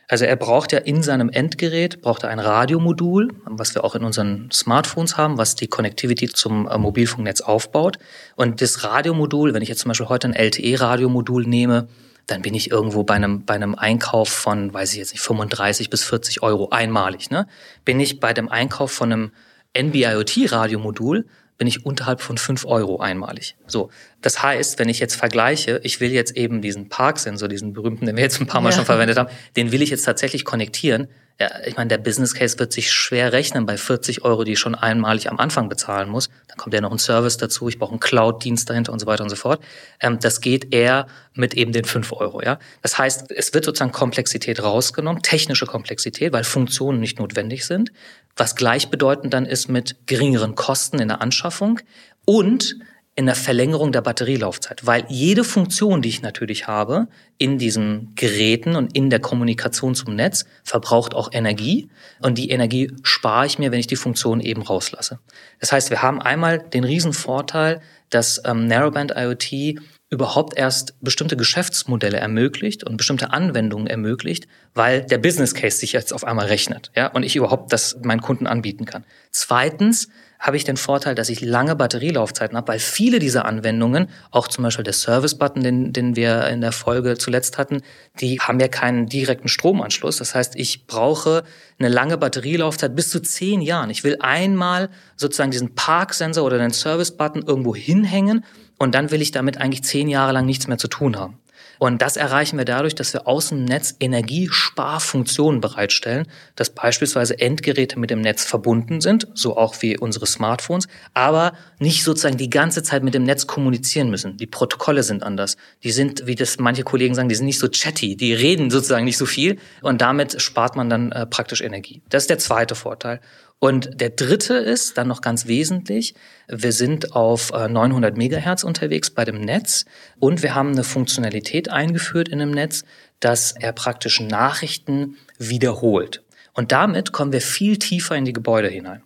Also 0.08 0.24
er 0.24 0.36
braucht 0.36 0.72
ja 0.72 0.78
in 0.78 1.02
seinem 1.02 1.30
Endgerät 1.30 2.02
braucht 2.02 2.22
er 2.22 2.30
ein 2.30 2.38
Radiomodul, 2.38 3.30
was 3.46 3.74
wir 3.74 3.82
auch 3.82 3.94
in 3.94 4.04
unseren 4.04 4.50
Smartphones 4.52 5.16
haben, 5.16 5.38
was 5.38 5.54
die 5.54 5.68
Connectivity 5.68 6.28
zum 6.28 6.68
äh, 6.68 6.76
Mobilfunknetz 6.76 7.40
aufbaut. 7.40 7.98
Und 8.36 8.60
das 8.60 8.84
Radiomodul, 8.84 9.54
wenn 9.54 9.62
ich 9.62 9.68
jetzt 9.68 9.80
zum 9.80 9.88
Beispiel 9.88 10.08
heute 10.08 10.28
ein 10.28 10.34
LTE-Radiomodul 10.34 11.46
nehme, 11.46 11.88
dann 12.26 12.42
bin 12.42 12.54
ich 12.54 12.70
irgendwo 12.70 13.02
bei 13.02 13.14
einem, 13.14 13.44
bei 13.44 13.54
einem 13.54 13.74
Einkauf 13.74 14.28
von, 14.28 14.72
weiß 14.72 14.92
ich 14.92 14.98
jetzt 14.98 15.12
nicht, 15.12 15.22
35 15.22 15.90
bis 15.90 16.04
40 16.04 16.42
Euro 16.42 16.70
einmalig. 16.70 17.30
Ne? 17.30 17.46
Bin 17.84 18.00
ich 18.00 18.20
bei 18.20 18.32
dem 18.32 18.48
Einkauf 18.48 18.92
von 18.92 19.12
einem 19.12 19.32
NB-IoT-Radiomodul, 19.74 21.26
bin 21.58 21.66
ich 21.68 21.84
unterhalb 21.86 22.20
von 22.20 22.38
5 22.38 22.64
Euro 22.64 22.98
einmalig. 23.00 23.56
So, 23.66 23.90
das 24.20 24.42
heißt, 24.42 24.78
wenn 24.78 24.88
ich 24.88 24.98
jetzt 24.98 25.14
vergleiche, 25.14 25.80
ich 25.84 26.00
will 26.00 26.10
jetzt 26.10 26.36
eben 26.36 26.60
diesen 26.60 26.88
Parksensor, 26.88 27.48
diesen 27.48 27.72
berühmten, 27.72 28.06
den 28.06 28.16
wir 28.16 28.22
jetzt 28.22 28.40
ein 28.40 28.46
paar 28.46 28.60
Mal 28.60 28.70
ja. 28.70 28.76
schon 28.76 28.84
verwendet 28.84 29.18
haben, 29.18 29.28
den 29.56 29.70
will 29.70 29.82
ich 29.82 29.90
jetzt 29.90 30.04
tatsächlich 30.04 30.44
konnektieren, 30.44 31.08
ja, 31.42 31.50
ich 31.66 31.76
meine, 31.76 31.88
der 31.88 31.98
Business 31.98 32.34
Case 32.34 32.60
wird 32.60 32.72
sich 32.72 32.92
schwer 32.92 33.32
rechnen 33.32 33.66
bei 33.66 33.76
40 33.76 34.24
Euro, 34.24 34.44
die 34.44 34.52
ich 34.52 34.60
schon 34.60 34.76
einmalig 34.76 35.28
am 35.28 35.40
Anfang 35.40 35.68
bezahlen 35.68 36.08
muss. 36.08 36.28
Dann 36.46 36.56
kommt 36.56 36.72
ja 36.72 36.80
noch 36.80 36.92
ein 36.92 37.00
Service 37.00 37.36
dazu, 37.36 37.68
ich 37.68 37.80
brauche 37.80 37.90
einen 37.90 37.98
Cloud-Dienst 37.98 38.70
dahinter 38.70 38.92
und 38.92 39.00
so 39.00 39.06
weiter 39.06 39.24
und 39.24 39.30
so 39.30 39.34
fort. 39.34 39.60
Ähm, 39.98 40.20
das 40.20 40.40
geht 40.40 40.72
eher 40.72 41.08
mit 41.34 41.54
eben 41.54 41.72
den 41.72 41.84
5 41.84 42.12
Euro. 42.12 42.42
Ja? 42.42 42.60
Das 42.80 42.96
heißt, 42.96 43.32
es 43.32 43.52
wird 43.54 43.64
sozusagen 43.64 43.90
Komplexität 43.90 44.62
rausgenommen, 44.62 45.22
technische 45.22 45.66
Komplexität, 45.66 46.32
weil 46.32 46.44
Funktionen 46.44 47.00
nicht 47.00 47.18
notwendig 47.18 47.66
sind, 47.66 47.90
was 48.36 48.54
gleichbedeutend 48.54 49.34
dann 49.34 49.44
ist 49.44 49.68
mit 49.68 50.06
geringeren 50.06 50.54
Kosten 50.54 51.00
in 51.00 51.08
der 51.08 51.22
Anschaffung 51.22 51.80
und 52.24 52.76
in 53.14 53.26
der 53.26 53.34
Verlängerung 53.34 53.92
der 53.92 54.00
Batterielaufzeit, 54.00 54.86
weil 54.86 55.04
jede 55.08 55.44
Funktion, 55.44 56.00
die 56.00 56.08
ich 56.08 56.22
natürlich 56.22 56.66
habe 56.66 57.08
in 57.36 57.58
diesen 57.58 58.14
Geräten 58.14 58.74
und 58.74 58.96
in 58.96 59.10
der 59.10 59.20
Kommunikation 59.20 59.94
zum 59.94 60.14
Netz, 60.14 60.46
verbraucht 60.64 61.14
auch 61.14 61.28
Energie 61.32 61.90
und 62.20 62.38
die 62.38 62.50
Energie 62.50 62.90
spare 63.02 63.44
ich 63.44 63.58
mir, 63.58 63.70
wenn 63.70 63.80
ich 63.80 63.86
die 63.86 63.96
Funktion 63.96 64.40
eben 64.40 64.62
rauslasse. 64.62 65.18
Das 65.60 65.72
heißt, 65.72 65.90
wir 65.90 66.00
haben 66.00 66.22
einmal 66.22 66.58
den 66.58 66.84
riesen 66.84 67.12
Vorteil, 67.12 67.82
dass 68.08 68.40
ähm, 68.46 68.66
Narrowband 68.66 69.12
IoT 69.14 69.78
überhaupt 70.08 70.58
erst 70.58 70.94
bestimmte 71.00 71.36
Geschäftsmodelle 71.38 72.18
ermöglicht 72.18 72.84
und 72.84 72.98
bestimmte 72.98 73.32
Anwendungen 73.32 73.86
ermöglicht, 73.86 74.46
weil 74.74 75.02
der 75.04 75.18
Business 75.18 75.54
Case 75.54 75.78
sich 75.78 75.92
jetzt 75.92 76.12
auf 76.12 76.24
einmal 76.24 76.46
rechnet, 76.46 76.92
ja, 76.94 77.06
und 77.08 77.22
ich 77.22 77.36
überhaupt 77.36 77.72
das 77.72 77.96
meinen 78.02 78.20
Kunden 78.20 78.46
anbieten 78.46 78.84
kann. 78.84 79.04
Zweitens 79.30 80.08
habe 80.42 80.56
ich 80.56 80.64
den 80.64 80.76
Vorteil, 80.76 81.14
dass 81.14 81.28
ich 81.28 81.40
lange 81.40 81.76
Batterielaufzeiten 81.76 82.56
habe, 82.56 82.72
weil 82.72 82.80
viele 82.80 83.20
dieser 83.20 83.44
Anwendungen, 83.44 84.08
auch 84.32 84.48
zum 84.48 84.64
Beispiel 84.64 84.82
der 84.82 84.92
Service-Button, 84.92 85.62
den, 85.62 85.92
den 85.92 86.16
wir 86.16 86.48
in 86.48 86.60
der 86.60 86.72
Folge 86.72 87.16
zuletzt 87.16 87.58
hatten, 87.58 87.80
die 88.20 88.40
haben 88.40 88.58
ja 88.58 88.66
keinen 88.66 89.06
direkten 89.06 89.46
Stromanschluss. 89.46 90.16
Das 90.16 90.34
heißt, 90.34 90.56
ich 90.56 90.88
brauche 90.88 91.44
eine 91.78 91.88
lange 91.88 92.18
Batterielaufzeit 92.18 92.96
bis 92.96 93.08
zu 93.08 93.20
zehn 93.20 93.60
Jahren. 93.60 93.88
Ich 93.88 94.02
will 94.02 94.16
einmal 94.18 94.90
sozusagen 95.16 95.52
diesen 95.52 95.76
Parksensor 95.76 96.44
oder 96.44 96.58
den 96.58 96.72
Service-Button 96.72 97.42
irgendwo 97.46 97.76
hinhängen 97.76 98.44
und 98.78 98.96
dann 98.96 99.12
will 99.12 99.22
ich 99.22 99.30
damit 99.30 99.58
eigentlich 99.58 99.84
zehn 99.84 100.08
Jahre 100.08 100.32
lang 100.32 100.44
nichts 100.44 100.66
mehr 100.66 100.78
zu 100.78 100.88
tun 100.88 101.16
haben. 101.16 101.38
Und 101.78 102.00
das 102.00 102.16
erreichen 102.16 102.58
wir 102.58 102.64
dadurch, 102.64 102.94
dass 102.94 103.12
wir 103.12 103.26
aus 103.26 103.48
dem 103.48 103.64
Netz 103.64 103.96
Energiesparfunktionen 103.98 105.60
bereitstellen, 105.60 106.26
dass 106.56 106.70
beispielsweise 106.70 107.38
Endgeräte 107.38 107.98
mit 107.98 108.10
dem 108.10 108.20
Netz 108.20 108.44
verbunden 108.44 109.00
sind, 109.00 109.26
so 109.34 109.56
auch 109.56 109.74
wie 109.80 109.98
unsere 109.98 110.26
Smartphones, 110.26 110.88
aber 111.14 111.52
nicht 111.78 112.04
sozusagen 112.04 112.36
die 112.36 112.50
ganze 112.50 112.82
Zeit 112.82 113.02
mit 113.02 113.14
dem 113.14 113.24
Netz 113.24 113.46
kommunizieren 113.46 114.10
müssen. 114.10 114.36
Die 114.36 114.46
Protokolle 114.46 115.02
sind 115.02 115.22
anders. 115.22 115.56
Die 115.82 115.90
sind, 115.90 116.26
wie 116.26 116.34
das 116.34 116.58
manche 116.58 116.82
Kollegen 116.82 117.14
sagen, 117.14 117.28
die 117.28 117.34
sind 117.34 117.46
nicht 117.46 117.58
so 117.58 117.68
chatty, 117.68 118.16
die 118.16 118.32
reden 118.32 118.70
sozusagen 118.70 119.04
nicht 119.04 119.18
so 119.18 119.26
viel 119.26 119.58
und 119.80 120.00
damit 120.00 120.40
spart 120.40 120.76
man 120.76 120.88
dann 120.88 121.12
äh, 121.12 121.26
praktisch 121.26 121.60
Energie. 121.60 122.02
Das 122.08 122.24
ist 122.24 122.30
der 122.30 122.38
zweite 122.38 122.74
Vorteil. 122.74 123.20
Und 123.62 124.00
der 124.00 124.10
dritte 124.10 124.54
ist 124.54 124.98
dann 124.98 125.06
noch 125.06 125.20
ganz 125.20 125.46
wesentlich, 125.46 126.16
wir 126.48 126.72
sind 126.72 127.14
auf 127.14 127.52
900 127.52 128.12
äh, 128.12 128.18
Megahertz 128.18 128.64
unterwegs 128.64 129.08
bei 129.10 129.24
dem 129.24 129.40
Netz 129.40 129.84
und 130.18 130.42
wir 130.42 130.56
haben 130.56 130.72
eine 130.72 130.82
Funktionalität 130.82 131.70
eingeführt 131.70 132.28
in 132.28 132.40
dem 132.40 132.50
Netz, 132.50 132.82
dass 133.20 133.52
er 133.52 133.72
praktisch 133.72 134.18
Nachrichten 134.18 135.16
wiederholt. 135.38 136.24
Und 136.54 136.72
damit 136.72 137.12
kommen 137.12 137.30
wir 137.30 137.40
viel 137.40 137.78
tiefer 137.78 138.16
in 138.16 138.24
die 138.24 138.32
Gebäude 138.32 138.66
hinein. 138.66 139.04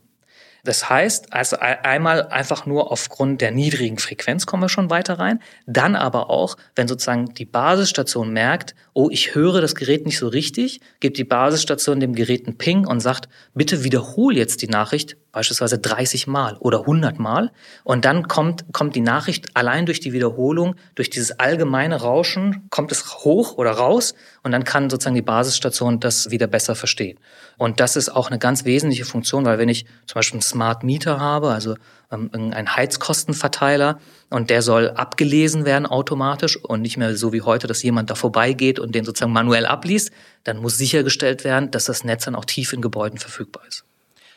Das 0.65 0.89
heißt, 0.89 1.35
also 1.35 1.59
einmal 1.59 2.27
einfach 2.29 2.65
nur 2.65 2.91
aufgrund 2.91 3.43
der 3.43 3.51
niedrigen 3.51 3.99
Frequenz 3.99 4.47
kommen 4.47 4.63
wir 4.63 4.71
schon 4.71 4.89
weiter 4.89 5.19
rein. 5.19 5.41
Dann 5.67 5.95
aber 5.95 6.31
auch, 6.31 6.57
wenn 6.75 6.89
sozusagen 6.89 7.27
die 7.35 7.45
Basisstation 7.45 8.33
merkt, 8.33 8.75
oh, 8.97 9.11
ich 9.11 9.35
höre 9.35 9.61
das 9.61 9.75
Gerät 9.75 10.07
nicht 10.07 10.19
so 10.19 10.27
richtig, 10.27 10.81
gibt 11.01 11.19
die 11.19 11.25
Basisstation 11.25 12.01
dem 12.01 12.15
Gerät 12.15 12.47
einen 12.47 12.57
Ping 12.57 12.87
und 12.87 13.01
sagt, 13.01 13.29
bitte 13.53 13.85
wiederhol 13.85 14.35
jetzt 14.35 14.63
die 14.63 14.69
Nachricht 14.69 15.19
beispielsweise 15.33 15.79
30 15.79 16.27
Mal 16.27 16.57
oder 16.61 16.81
100 16.81 17.19
Mal. 17.19 17.53
Und 17.85 18.07
dann 18.07 18.27
kommt, 18.27 18.65
kommt 18.73 18.97
die 18.97 19.03
Nachricht 19.03 19.55
allein 19.55 19.85
durch 19.85 20.01
die 20.01 20.15
Wiederholung, 20.15 20.77
durch 20.95 21.11
dieses 21.11 21.39
allgemeine 21.39 21.97
Rauschen, 21.97 22.69
kommt 22.71 22.91
es 22.91 23.19
hoch 23.19 23.59
oder 23.59 23.73
raus 23.73 24.15
und 24.43 24.53
dann 24.53 24.65
kann 24.65 24.89
sozusagen 24.89 25.15
die 25.15 25.21
Basisstation 25.21 26.01
das 26.01 26.31
wieder 26.31 26.47
besser 26.47 26.75
verstehen. 26.75 27.19
Und 27.59 27.81
das 27.81 27.97
ist 27.97 28.09
auch 28.09 28.29
eine 28.31 28.39
ganz 28.39 28.65
wesentliche 28.65 29.05
Funktion, 29.05 29.45
weil 29.45 29.59
wenn 29.59 29.69
ich 29.69 29.85
zum 30.07 30.15
Beispiel 30.15 30.37
einen 30.37 30.43
Smart 30.43 30.85
Meter 30.85 31.21
habe, 31.21 31.51
also 31.51 31.75
ähm, 32.11 32.31
einen 32.33 32.77
Heizkostenverteiler, 32.77 33.99
und 34.29 34.51
der 34.51 34.63
soll 34.63 34.91
abgelesen 34.91 35.65
werden 35.65 35.87
automatisch 35.87 36.57
und 36.57 36.83
nicht 36.83 36.97
mehr 36.97 37.17
so 37.17 37.33
wie 37.33 37.43
heute, 37.43 37.67
dass 37.67 37.83
jemand 37.83 38.11
da 38.11 38.15
vorbeigeht 38.15 38.79
und 38.79 38.95
den 38.95 39.05
sozusagen 39.05 39.33
manuell 39.33 39.67
abliest, 39.67 40.11
dann 40.45 40.59
muss 40.59 40.77
sichergestellt 40.77 41.45
werden, 41.45 41.71
dass 41.71 41.85
das 41.85 42.05
Netz 42.05 42.25
dann 42.25 42.35
auch 42.35 42.45
tief 42.45 42.73
in 42.73 42.83
Gebäuden 42.83 43.19
verfügbar 43.19 43.63
ist. 43.69 43.85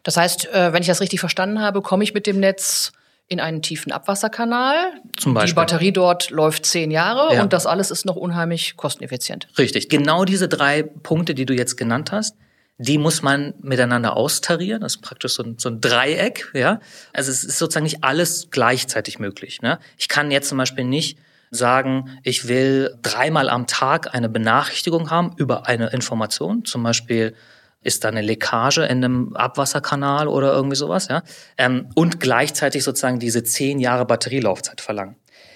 Das 0.04 0.16
heißt, 0.16 0.54
äh, 0.54 0.74
wenn 0.74 0.82
ich 0.82 0.88
das 0.88 1.02
richtig 1.02 1.20
verstanden 1.20 1.60
habe, 1.60 1.82
komme 1.82 2.04
ich 2.04 2.14
mit 2.14 2.28
dem 2.28 2.40
Netz 2.40 2.92
in 3.28 3.40
einen 3.40 3.62
tiefen 3.62 3.92
Abwasserkanal. 3.92 4.76
Zum 5.18 5.34
Beispiel. 5.34 5.50
Die 5.50 5.56
Batterie 5.56 5.92
dort 5.92 6.30
läuft 6.30 6.66
zehn 6.66 6.90
Jahre 6.90 7.36
ja. 7.36 7.44
und 7.44 7.54
das 7.54 7.66
alles 7.66 7.92
ist 7.92 8.06
noch 8.06 8.16
unheimlich 8.16 8.76
kosteneffizient. 8.76 9.48
Richtig. 9.58 9.90
Genau 9.90 10.26
diese 10.26 10.48
drei 10.48 10.84
Punkte, 10.84 11.36
die 11.36 11.46
du 11.46 11.54
jetzt 11.54 11.78
genannt 11.78 12.12
hast, 12.12 12.36
die 12.80 12.98
muss 12.98 13.22
man 13.22 13.54
miteinander 13.62 14.16
austarieren. 14.16 14.82
Das 14.82 14.96
ist 14.96 15.02
praktisch 15.02 15.34
so 15.34 15.44
ein, 15.44 15.58
so 15.60 15.70
ein 15.70 15.82
Dreieck. 15.82 16.50
Ja? 16.54 16.80
Also 17.14 17.30
es 17.30 17.44
ist 17.44 17.58
sozusagen 17.58 17.84
nicht 17.84 18.04
alles 18.04 18.48
gleichzeitig 18.52 19.20
möglich. 19.20 19.62
Ne? 19.62 19.80
Ich 19.98 20.08
kann 20.08 20.32
jetzt 20.32 20.48
zum 20.48 20.58
Beispiel 20.58 20.86
nicht 20.86 21.20
sagen, 21.52 22.18
ich 22.24 22.48
will 22.48 22.96
dreimal 23.02 23.50
am 23.50 23.68
Tag 23.68 24.16
eine 24.16 24.30
Benachrichtigung 24.30 25.10
haben 25.10 25.34
über 25.36 25.68
eine 25.68 25.90
Information, 25.90 26.64
zum 26.64 26.84
Beispiel 26.84 27.36
ist 27.82 28.04
da 28.04 28.10
eine 28.10 28.22
Leckage 28.22 28.84
in 28.84 29.04
einem 29.04 29.36
Abwasserkanal 29.36 30.28
oder 30.28 30.54
irgendwie 30.54 30.76
sowas, 30.76 31.08
ja? 31.08 31.24
Ähm, 31.58 31.90
und 31.96 32.20
gleichzeitig 32.20 32.84
sozusagen 32.84 33.20
diese 33.20 33.44
zehn 33.44 33.80
Jahre 33.80 34.06
Batterielaufzeit 34.06 34.82
verlangen. 34.82 35.16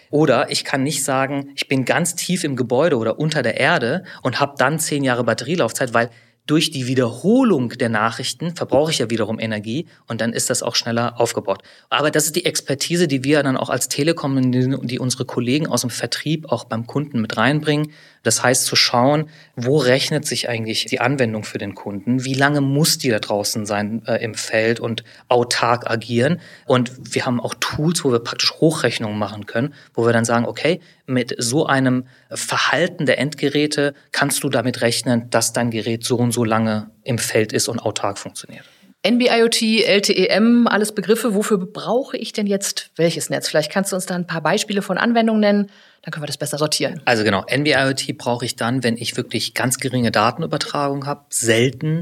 Oder 0.09 0.49
ich 0.51 0.63
kann 0.63 0.83
nicht 0.83 1.03
sagen, 1.03 1.51
ich 1.55 1.67
bin 1.67 1.85
ganz 1.85 2.15
tief 2.15 2.43
im 2.43 2.55
Gebäude 2.55 2.97
oder 2.97 3.19
unter 3.19 3.41
der 3.41 3.59
Erde 3.59 4.03
und 4.21 4.39
habe 4.39 4.53
dann 4.57 4.79
zehn 4.79 5.03
Jahre 5.03 5.23
Batterielaufzeit, 5.23 5.93
weil 5.93 6.09
durch 6.45 6.71
die 6.71 6.87
Wiederholung 6.87 7.69
der 7.69 7.87
Nachrichten 7.89 8.55
verbrauche 8.55 8.91
ich 8.91 8.99
ja 8.99 9.09
wiederum 9.09 9.39
Energie 9.39 9.87
und 10.07 10.19
dann 10.19 10.33
ist 10.33 10.49
das 10.49 10.61
auch 10.61 10.75
schneller 10.75 11.19
aufgebaut. 11.19 11.63
Aber 11.89 12.11
das 12.11 12.25
ist 12.25 12.35
die 12.35 12.45
Expertise, 12.45 13.07
die 13.07 13.23
wir 13.23 13.41
dann 13.43 13.55
auch 13.55 13.69
als 13.69 13.87
Telekom, 13.87 14.51
die 14.51 14.99
unsere 14.99 15.23
Kollegen 15.25 15.67
aus 15.67 15.81
dem 15.81 15.89
Vertrieb 15.89 16.51
auch 16.51 16.65
beim 16.65 16.85
Kunden 16.85 17.21
mit 17.21 17.37
reinbringen. 17.37 17.91
Das 18.23 18.41
heißt 18.41 18.65
zu 18.65 18.75
schauen, 18.75 19.29
wo 19.55 19.77
rechnet 19.77 20.25
sich 20.25 20.49
eigentlich 20.49 20.85
die 20.85 21.01
Anwendung 21.01 21.43
für 21.43 21.57
den 21.57 21.75
Kunden? 21.75 22.23
Wie 22.23 22.33
lange 22.33 22.61
muss 22.61 22.97
die 22.97 23.09
da 23.09 23.19
draußen 23.19 23.65
sein 23.65 24.01
äh, 24.07 24.23
im 24.23 24.33
Feld 24.33 24.79
und 24.79 25.03
autark 25.27 25.89
agieren? 25.89 26.39
Und 26.65 26.91
wir 27.13 27.25
haben 27.25 27.39
auch 27.39 27.53
Tools, 27.59 28.03
wo 28.03 28.11
wir 28.11 28.19
praktisch 28.19 28.53
Hochrechnungen 28.53 29.19
machen 29.19 29.45
können, 29.45 29.73
wo 29.93 30.05
wir 30.05 30.13
dann 30.13 30.25
sagen, 30.25 30.45
okay, 30.45 30.79
mit 31.05 31.35
so 31.37 31.65
einem 31.65 32.07
Verhalten 32.31 33.05
der 33.05 33.19
Endgeräte 33.19 33.93
kannst 34.11 34.43
du 34.43 34.49
damit 34.49 34.81
rechnen, 34.81 35.29
dass 35.29 35.53
dein 35.53 35.69
Gerät 35.69 36.05
so 36.05 36.15
und 36.15 36.31
so 36.31 36.45
lange 36.45 36.89
im 37.03 37.17
Feld 37.17 37.51
ist 37.51 37.67
und 37.67 37.79
autark 37.79 38.17
funktioniert. 38.17 38.65
NB-IoT, 39.05 39.85
LTEM, 39.85 40.65
alles 40.65 40.95
Begriffe. 40.95 41.35
Wofür 41.35 41.57
brauche 41.57 42.15
ich 42.15 42.31
denn 42.31 42.47
jetzt 42.47 42.91
welches 42.95 43.29
Netz? 43.29 43.49
Vielleicht 43.49 43.69
kannst 43.69 43.91
du 43.91 43.97
uns 43.97 44.05
da 44.05 44.15
ein 44.15 44.27
paar 44.27 44.39
Beispiele 44.39 44.81
von 44.81 44.97
Anwendungen 44.97 45.41
nennen. 45.41 45.69
Dann 46.03 46.11
können 46.11 46.23
wir 46.23 46.27
das 46.27 46.37
besser 46.37 46.57
sortieren. 46.57 47.01
Also 47.05 47.23
genau, 47.23 47.45
NB-IoT 47.47 48.17
brauche 48.17 48.45
ich 48.45 48.55
dann, 48.55 48.83
wenn 48.83 48.97
ich 48.97 49.15
wirklich 49.15 49.53
ganz 49.53 49.77
geringe 49.77 50.11
Datenübertragung 50.11 51.05
habe, 51.05 51.25
selten 51.29 52.01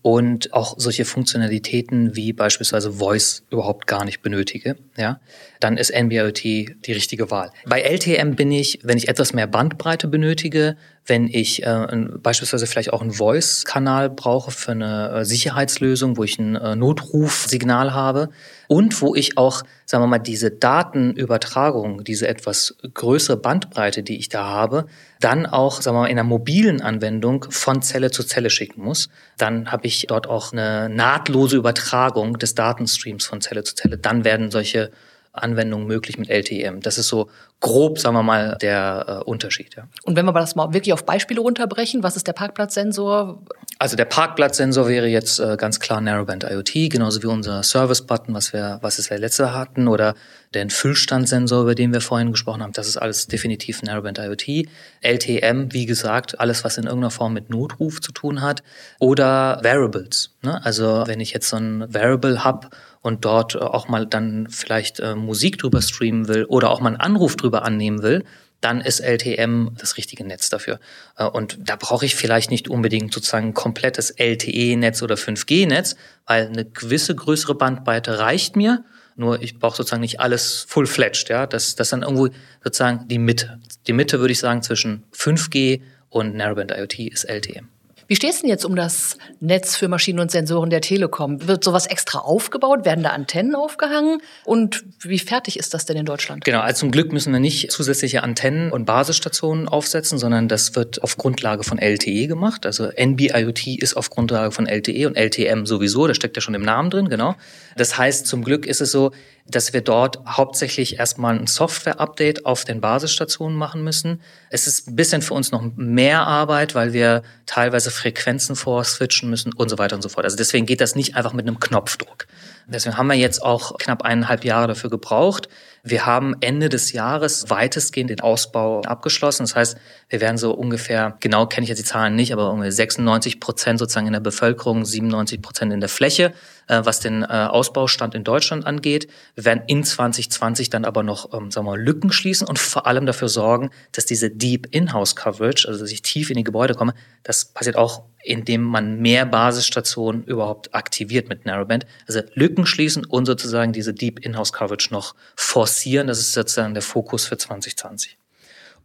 und 0.00 0.52
auch 0.52 0.74
solche 0.78 1.04
Funktionalitäten 1.04 2.16
wie 2.16 2.32
beispielsweise 2.32 2.92
Voice 2.92 3.42
überhaupt 3.50 3.86
gar 3.86 4.04
nicht 4.04 4.22
benötige, 4.22 4.76
ja, 4.96 5.20
dann 5.60 5.76
ist 5.76 5.90
NB-IoT 5.90 6.42
die 6.42 6.92
richtige 6.92 7.30
Wahl. 7.30 7.52
Bei 7.66 7.80
LTM 7.80 8.34
bin 8.34 8.50
ich, 8.50 8.80
wenn 8.82 8.96
ich 8.96 9.08
etwas 9.08 9.32
mehr 9.32 9.46
Bandbreite 9.46 10.08
benötige, 10.08 10.76
wenn 11.06 11.28
ich 11.28 11.62
äh, 11.62 11.86
beispielsweise 12.22 12.66
vielleicht 12.66 12.92
auch 12.92 13.02
einen 13.02 13.12
Voice-Kanal 13.12 14.08
brauche 14.08 14.50
für 14.50 14.72
eine 14.72 15.10
äh, 15.10 15.24
Sicherheitslösung, 15.24 16.16
wo 16.16 16.24
ich 16.24 16.38
ein 16.38 16.56
äh, 16.56 16.76
Notrufsignal 16.76 17.92
habe 17.92 18.30
und 18.68 19.00
wo 19.02 19.14
ich 19.14 19.36
auch, 19.36 19.62
sagen 19.84 20.02
wir 20.02 20.06
mal, 20.08 20.18
diese 20.18 20.50
Datenübertragung, 20.50 22.04
diese 22.04 22.26
etwas 22.26 22.76
größere 22.94 23.36
Bandbreite, 23.36 24.02
die 24.02 24.18
ich 24.18 24.30
da 24.30 24.44
habe, 24.44 24.86
dann 25.20 25.44
auch, 25.44 25.82
sagen 25.82 25.96
wir 25.96 26.02
mal, 26.02 26.06
in 26.06 26.18
einer 26.18 26.28
mobilen 26.28 26.80
Anwendung 26.80 27.44
von 27.50 27.82
Zelle 27.82 28.10
zu 28.10 28.24
Zelle 28.24 28.48
schicken 28.48 28.82
muss, 28.82 29.10
dann 29.36 29.70
habe 29.70 29.86
ich 29.86 30.06
dort 30.08 30.26
auch 30.26 30.52
eine 30.52 30.88
nahtlose 30.88 31.56
Übertragung 31.56 32.38
des 32.38 32.54
Datenstreams 32.54 33.26
von 33.26 33.42
Zelle 33.42 33.62
zu 33.62 33.74
Zelle. 33.74 33.98
Dann 33.98 34.24
werden 34.24 34.50
solche 34.50 34.90
Anwendungen 35.34 35.86
möglich 35.86 36.16
mit 36.16 36.30
LTEM. 36.30 36.80
Das 36.80 36.96
ist 36.96 37.08
so 37.08 37.28
grob, 37.60 37.98
sagen 37.98 38.14
wir 38.14 38.22
mal, 38.22 38.56
der 38.60 39.22
äh, 39.22 39.24
Unterschied. 39.24 39.74
Ja. 39.76 39.88
Und 40.04 40.16
wenn 40.16 40.24
wir 40.24 40.32
das 40.32 40.54
mal 40.54 40.72
wirklich 40.72 40.92
auf 40.92 41.04
Beispiele 41.04 41.40
runterbrechen, 41.40 42.02
was 42.02 42.16
ist 42.16 42.26
der 42.26 42.32
Parkplatzsensor? 42.32 43.42
Also 43.84 43.96
der 43.96 44.06
Parkplatzsensor 44.06 44.88
wäre 44.88 45.08
jetzt 45.08 45.38
äh, 45.38 45.58
ganz 45.58 45.78
klar 45.78 46.00
Narrowband 46.00 46.44
IoT, 46.44 46.88
genauso 46.88 47.22
wie 47.22 47.26
unser 47.26 47.62
Service-Button, 47.62 48.34
was 48.34 48.54
wir, 48.54 48.78
was 48.80 48.98
es 48.98 49.10
wir 49.10 49.18
letzte 49.18 49.52
hatten, 49.52 49.88
oder 49.88 50.14
den 50.54 50.70
Füllstandsensor, 50.70 51.64
über 51.64 51.74
den 51.74 51.92
wir 51.92 52.00
vorhin 52.00 52.30
gesprochen 52.30 52.62
haben. 52.62 52.72
Das 52.72 52.88
ist 52.88 52.96
alles 52.96 53.26
definitiv 53.26 53.82
Narrowband 53.82 54.20
IoT. 54.20 54.70
LTM, 55.02 55.74
wie 55.74 55.84
gesagt, 55.84 56.40
alles, 56.40 56.64
was 56.64 56.78
in 56.78 56.84
irgendeiner 56.84 57.10
Form 57.10 57.34
mit 57.34 57.50
Notruf 57.50 58.00
zu 58.00 58.12
tun 58.12 58.40
hat. 58.40 58.62
Oder 59.00 59.60
Variables. 59.62 60.30
Ne? 60.40 60.64
Also 60.64 61.04
wenn 61.06 61.20
ich 61.20 61.34
jetzt 61.34 61.50
so 61.50 61.58
ein 61.58 61.84
Variable 61.92 62.42
habe 62.42 62.70
und 63.02 63.26
dort 63.26 63.54
äh, 63.54 63.58
auch 63.58 63.88
mal 63.88 64.06
dann 64.06 64.46
vielleicht 64.48 65.00
äh, 65.00 65.14
Musik 65.14 65.58
drüber 65.58 65.82
streamen 65.82 66.26
will 66.26 66.46
oder 66.46 66.70
auch 66.70 66.80
mal 66.80 66.88
einen 66.88 67.00
Anruf 67.00 67.36
drüber 67.36 67.66
annehmen 67.66 68.02
will, 68.02 68.24
dann 68.64 68.80
ist 68.80 69.00
LTM 69.00 69.74
das 69.78 69.98
richtige 69.98 70.24
Netz 70.24 70.48
dafür. 70.48 70.80
Äh, 71.16 71.26
und 71.26 71.58
da 71.60 71.76
brauche 71.76 72.06
ich 72.06 72.16
vielleicht 72.16 72.50
nicht 72.50 72.68
unbedingt 72.68 73.12
sozusagen 73.12 73.48
ein 73.48 73.54
komplettes 73.54 74.10
LTE-Netz 74.10 75.02
oder 75.02 75.16
5G-Netz, 75.16 75.96
weil 76.26 76.46
eine 76.46 76.64
gewisse 76.64 77.14
größere 77.14 77.54
Bandbreite 77.54 78.18
reicht 78.18 78.56
mir. 78.56 78.84
Nur 79.16 79.42
ich 79.42 79.58
brauche 79.58 79.76
sozusagen 79.76 80.00
nicht 80.00 80.18
alles 80.18 80.64
full-fledged, 80.68 81.28
ja. 81.28 81.46
Das, 81.46 81.76
das 81.76 81.88
ist 81.88 81.92
dann 81.92 82.02
irgendwo 82.02 82.28
sozusagen 82.64 83.06
die 83.06 83.18
Mitte. 83.18 83.60
Die 83.86 83.92
Mitte 83.92 84.18
würde 84.18 84.32
ich 84.32 84.38
sagen 84.38 84.62
zwischen 84.62 85.04
5G 85.14 85.82
und 86.08 86.34
Narrowband 86.34 86.72
IoT 86.72 86.98
ist 87.00 87.24
LTM. 87.24 87.68
Wie 88.06 88.16
stehst 88.16 88.38
du 88.38 88.42
denn 88.42 88.50
jetzt 88.50 88.64
um 88.64 88.76
das 88.76 89.16
Netz 89.40 89.76
für 89.76 89.88
Maschinen 89.88 90.20
und 90.20 90.30
Sensoren 90.30 90.70
der 90.70 90.80
Telekom? 90.80 91.46
Wird 91.46 91.64
sowas 91.64 91.86
extra 91.86 92.18
aufgebaut? 92.18 92.84
Werden 92.84 93.02
da 93.02 93.10
Antennen 93.10 93.54
aufgehangen? 93.54 94.20
Und 94.44 94.84
wie 95.02 95.18
fertig 95.18 95.58
ist 95.58 95.72
das 95.72 95.86
denn 95.86 95.96
in 95.96 96.04
Deutschland? 96.04 96.44
Genau, 96.44 96.60
also 96.60 96.80
zum 96.80 96.90
Glück 96.90 97.12
müssen 97.12 97.32
wir 97.32 97.40
nicht 97.40 97.70
zusätzliche 97.70 98.22
Antennen 98.22 98.70
und 98.70 98.84
Basisstationen 98.84 99.68
aufsetzen, 99.68 100.18
sondern 100.18 100.48
das 100.48 100.74
wird 100.76 101.02
auf 101.02 101.16
Grundlage 101.16 101.64
von 101.64 101.78
LTE 101.78 102.26
gemacht. 102.26 102.66
Also 102.66 102.90
NB-IoT 102.90 103.66
ist 103.78 103.96
auf 103.96 104.10
Grundlage 104.10 104.50
von 104.52 104.66
LTE 104.66 105.06
und 105.06 105.16
LTM 105.16 105.64
sowieso, 105.64 106.06
das 106.06 106.16
steckt 106.16 106.36
ja 106.36 106.42
schon 106.42 106.54
im 106.54 106.62
Namen 106.62 106.90
drin, 106.90 107.08
genau. 107.08 107.36
Das 107.76 107.96
heißt, 107.96 108.26
zum 108.26 108.44
Glück 108.44 108.66
ist 108.66 108.80
es 108.80 108.90
so, 108.90 109.12
dass 109.46 109.74
wir 109.74 109.82
dort 109.82 110.20
hauptsächlich 110.26 110.98
erstmal 110.98 111.38
ein 111.38 111.46
Software-Update 111.46 112.46
auf 112.46 112.64
den 112.64 112.80
Basisstationen 112.80 113.56
machen 113.58 113.84
müssen. 113.84 114.22
Es 114.48 114.66
ist 114.66 114.88
ein 114.88 114.96
bisschen 114.96 115.20
für 115.20 115.34
uns 115.34 115.52
noch 115.52 115.62
mehr 115.76 116.26
Arbeit, 116.26 116.74
weil 116.74 116.94
wir 116.94 117.22
teilweise 117.44 117.90
Frequenzen 117.90 118.56
vorswitchen 118.56 119.28
müssen 119.28 119.52
und 119.52 119.68
so 119.68 119.76
weiter 119.76 119.96
und 119.96 120.02
so 120.02 120.08
fort. 120.08 120.24
Also 120.24 120.38
deswegen 120.38 120.64
geht 120.64 120.80
das 120.80 120.94
nicht 120.94 121.14
einfach 121.14 121.34
mit 121.34 121.46
einem 121.46 121.60
Knopfdruck. 121.60 122.26
Deswegen 122.66 122.96
haben 122.96 123.08
wir 123.08 123.16
jetzt 123.16 123.42
auch 123.42 123.76
knapp 123.76 124.02
eineinhalb 124.02 124.44
Jahre 124.44 124.68
dafür 124.68 124.88
gebraucht. 124.88 125.48
Wir 125.82 126.06
haben 126.06 126.34
Ende 126.40 126.70
des 126.70 126.92
Jahres 126.92 127.50
weitestgehend 127.50 128.08
den 128.08 128.20
Ausbau 128.20 128.80
abgeschlossen. 128.80 129.42
Das 129.42 129.54
heißt, 129.54 129.76
wir 130.08 130.22
werden 130.22 130.38
so 130.38 130.54
ungefähr, 130.54 131.18
genau 131.20 131.44
kenne 131.46 131.64
ich 131.64 131.68
jetzt 131.68 131.80
die 131.80 131.84
Zahlen 131.84 132.16
nicht, 132.16 132.32
aber 132.32 132.50
ungefähr 132.50 132.72
96 132.72 133.38
Prozent 133.40 133.78
sozusagen 133.78 134.06
in 134.06 134.14
der 134.14 134.20
Bevölkerung, 134.20 134.86
97 134.86 135.42
Prozent 135.42 135.74
in 135.74 135.80
der 135.80 135.90
Fläche, 135.90 136.32
was 136.68 137.00
den 137.00 137.22
äh, 137.22 137.26
Ausbaustand 137.26 138.14
in 138.14 138.24
Deutschland 138.24 138.66
angeht. 138.66 139.08
Wir 139.34 139.44
werden 139.44 139.62
in 139.66 139.84
2020 139.84 140.70
dann 140.70 140.84
aber 140.84 141.02
noch, 141.02 141.32
ähm, 141.32 141.50
sagen 141.50 141.66
wir 141.66 141.72
mal, 141.72 141.80
Lücken 141.80 142.12
schließen 142.12 142.46
und 142.46 142.58
vor 142.58 142.86
allem 142.86 143.06
dafür 143.06 143.28
sorgen, 143.28 143.70
dass 143.92 144.06
diese 144.06 144.30
Deep 144.30 144.68
In-House 144.70 145.16
Coverage, 145.16 145.68
also 145.68 145.80
dass 145.80 145.90
ich 145.90 146.02
tief 146.02 146.30
in 146.30 146.36
die 146.36 146.44
Gebäude 146.44 146.74
komme, 146.74 146.94
das 147.22 147.44
passiert 147.44 147.76
auch 147.76 148.04
indem 148.24 148.62
man 148.62 149.00
mehr 149.00 149.26
Basisstationen 149.26 150.24
überhaupt 150.24 150.74
aktiviert 150.74 151.28
mit 151.28 151.44
Narrowband. 151.44 151.86
Also 152.08 152.22
Lücken 152.32 152.64
schließen 152.64 153.04
und 153.04 153.26
sozusagen 153.26 153.72
diese 153.72 153.92
Deep 153.92 154.24
In-House 154.24 154.52
Coverage 154.52 154.88
noch 154.90 155.14
forcieren. 155.36 156.06
Das 156.06 156.18
ist 156.18 156.32
sozusagen 156.32 156.72
der 156.72 156.82
Fokus 156.82 157.26
für 157.26 157.36
2020. 157.36 158.18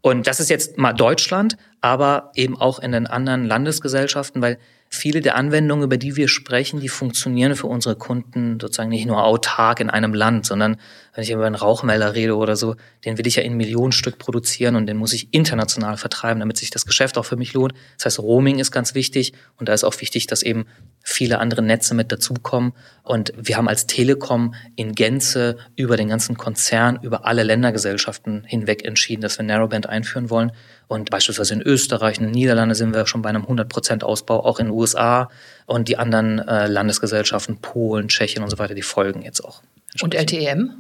Und 0.02 0.28
das 0.28 0.40
ist 0.40 0.50
jetzt 0.50 0.78
mal 0.78 0.94
Deutschland, 0.94 1.58
aber 1.82 2.32
eben 2.36 2.60
auch 2.60 2.80
in 2.80 2.92
den 2.92 3.08
anderen 3.08 3.46
Landesgesellschaften, 3.46 4.42
weil 4.42 4.58
viele 4.92 5.22
der 5.22 5.36
Anwendungen, 5.36 5.84
über 5.84 5.98
die 5.98 6.16
wir 6.16 6.28
sprechen, 6.28 6.80
die 6.80 6.90
funktionieren 6.90 7.56
für 7.56 7.68
unsere 7.68 7.96
Kunden 7.96 8.60
sozusagen 8.60 8.90
nicht 8.90 9.06
nur 9.06 9.24
autark 9.24 9.80
in 9.80 9.90
einem 9.90 10.16
Land, 10.16 10.48
sondern 10.48 10.78
wenn 11.14 11.24
ich 11.24 11.32
über 11.32 11.46
einen 11.46 11.56
Rauchmelder 11.56 12.16
rede 12.16 12.36
oder 12.36 12.56
so, 12.56 12.76
den 13.06 13.18
will 13.20 13.28
ich 13.28 13.36
ja 13.36 13.44
in 13.44 13.56
Millionen 13.56 13.92
Stück 13.92 14.18
produzieren 14.18 14.76
und 14.76 14.88
den 14.88 14.98
muss 14.98 15.14
ich 15.14 15.28
international 15.32 15.98
vertreiben, 15.98 16.40
damit 16.40 16.58
sich 16.58 16.72
das 16.72 16.88
Geschäft 16.88 17.20
auch 17.20 17.26
für 17.26 17.36
mich 17.36 17.54
lohnt. 17.54 17.74
Das 17.98 18.06
heißt, 18.06 18.20
Roaming 18.20 18.58
ist 18.58 18.72
ganz 18.72 18.96
wichtig 18.96 19.34
und 19.58 19.70
da 19.70 19.74
ist 19.74 19.84
auch 19.84 20.00
wichtig, 20.02 20.26
dass 20.26 20.42
eben 20.42 20.66
viele 21.04 21.40
andere 21.40 21.62
Netze 21.62 21.94
mit 21.94 22.12
dazukommen. 22.12 22.74
Und 23.04 23.32
wir 23.38 23.58
haben 23.58 23.68
als 23.68 23.86
Telekom 23.86 24.56
in 24.76 24.94
Gänze 24.94 25.58
über 25.76 25.98
den 25.98 26.10
ganzen 26.10 26.36
Konzern, 26.36 27.00
über 27.04 27.26
alle 27.26 27.44
Ländergesellschaften 27.44 28.44
hinweg 28.46 28.86
entschieden, 28.86 29.22
dass 29.22 29.38
wir 29.38 29.46
Narrowband 29.46 29.88
einführen 29.88 30.30
wollen. 30.30 30.52
Und 30.90 31.12
beispielsweise 31.12 31.54
in 31.54 31.62
Österreich, 31.62 32.18
in 32.18 32.24
den 32.24 32.32
Niederlanden 32.32 32.74
sind 32.74 32.96
wir 32.96 33.06
schon 33.06 33.22
bei 33.22 33.30
einem 33.30 33.46
100% 33.46 34.04
Ausbau, 34.04 34.44
auch 34.44 34.60
in 34.60 34.66
den 34.66 34.74
USA 34.74 35.30
und 35.68 35.88
die 35.88 35.98
anderen 35.98 36.40
äh, 36.40 36.66
Landesgesellschaften, 36.66 37.62
Polen, 37.62 38.08
Tschechien 38.08 38.44
und 38.44 38.50
so 38.50 38.58
weiter, 38.58 38.74
die 38.74 38.82
folgen 38.82 39.22
jetzt 39.22 39.46
auch. 39.46 39.62
Und 40.02 40.16
LTM? 40.16 40.72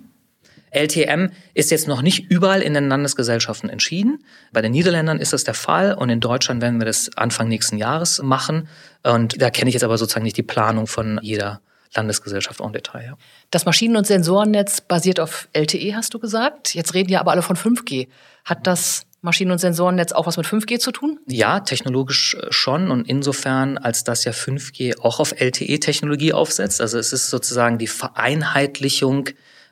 LTM 0.71 1.29
ist 1.53 1.69
jetzt 1.69 1.87
noch 1.87 2.01
nicht 2.01 2.31
überall 2.31 2.63
in 2.63 2.73
den 2.73 2.89
Landesgesellschaften 2.89 3.69
entschieden. 3.69 4.23
Bei 4.51 4.63
den 4.63 4.71
Niederländern 4.71 5.19
ist 5.19 5.31
das 5.31 5.43
der 5.43 5.53
Fall 5.53 5.93
und 5.93 6.09
in 6.09 6.19
Deutschland 6.19 6.63
werden 6.63 6.79
wir 6.79 6.85
das 6.85 7.15
Anfang 7.15 7.47
nächsten 7.47 7.77
Jahres 7.77 8.19
machen. 8.23 8.67
Und 9.03 9.39
da 9.39 9.51
kenne 9.51 9.69
ich 9.69 9.75
jetzt 9.75 9.83
aber 9.83 9.99
sozusagen 9.99 10.23
nicht 10.23 10.37
die 10.37 10.43
Planung 10.43 10.87
von 10.87 11.19
jeder 11.21 11.61
Landesgesellschaft 11.95 12.61
en 12.61 12.73
Detail. 12.73 13.05
Ja. 13.05 13.17
Das 13.51 13.65
Maschinen- 13.65 13.95
und 13.95 14.07
Sensorennetz 14.07 14.81
basiert 14.81 15.19
auf 15.19 15.49
LTE, 15.53 15.95
hast 15.95 16.15
du 16.15 16.19
gesagt. 16.19 16.73
Jetzt 16.73 16.95
reden 16.95 17.11
ja 17.11 17.19
aber 17.19 17.31
alle 17.31 17.43
von 17.43 17.55
5G. 17.55 18.07
Hat 18.43 18.65
das 18.65 19.05
Maschinen- 19.21 19.51
und 19.51 19.59
Sensorennetz 19.59 20.11
auch 20.11 20.27
was 20.27 20.37
mit 20.37 20.45
5G 20.45 20.79
zu 20.79 20.91
tun? 20.91 21.19
Ja, 21.27 21.59
technologisch 21.59 22.35
äh, 22.35 22.47
schon 22.51 22.91
und 22.91 23.07
insofern, 23.07 23.77
als 23.77 24.03
das 24.03 24.23
ja 24.23 24.31
5G 24.31 24.99
auch 24.99 25.19
auf 25.19 25.33
LTE-Technologie 25.39 26.33
aufsetzt. 26.33 26.81
Also 26.81 26.97
es 26.97 27.13
ist 27.13 27.29
sozusagen 27.29 27.77
die 27.77 27.87
Vereinheitlichung, 27.87 29.29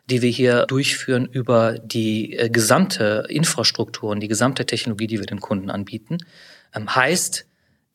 die 0.10 0.22
wir 0.22 0.30
hier 0.30 0.66
durchführen 0.66 1.26
über 1.26 1.80
die 1.80 2.34
äh, 2.34 2.50
gesamte 2.50 3.26
Infrastruktur 3.30 4.12
und 4.12 4.20
die 4.20 4.28
gesamte 4.28 4.66
Technologie, 4.66 5.08
die 5.08 5.20
wir 5.20 5.26
den 5.26 5.42
Kunden 5.42 5.70
anbieten. 5.70 6.18
Ähm, 6.74 6.94
heißt, 6.94 7.46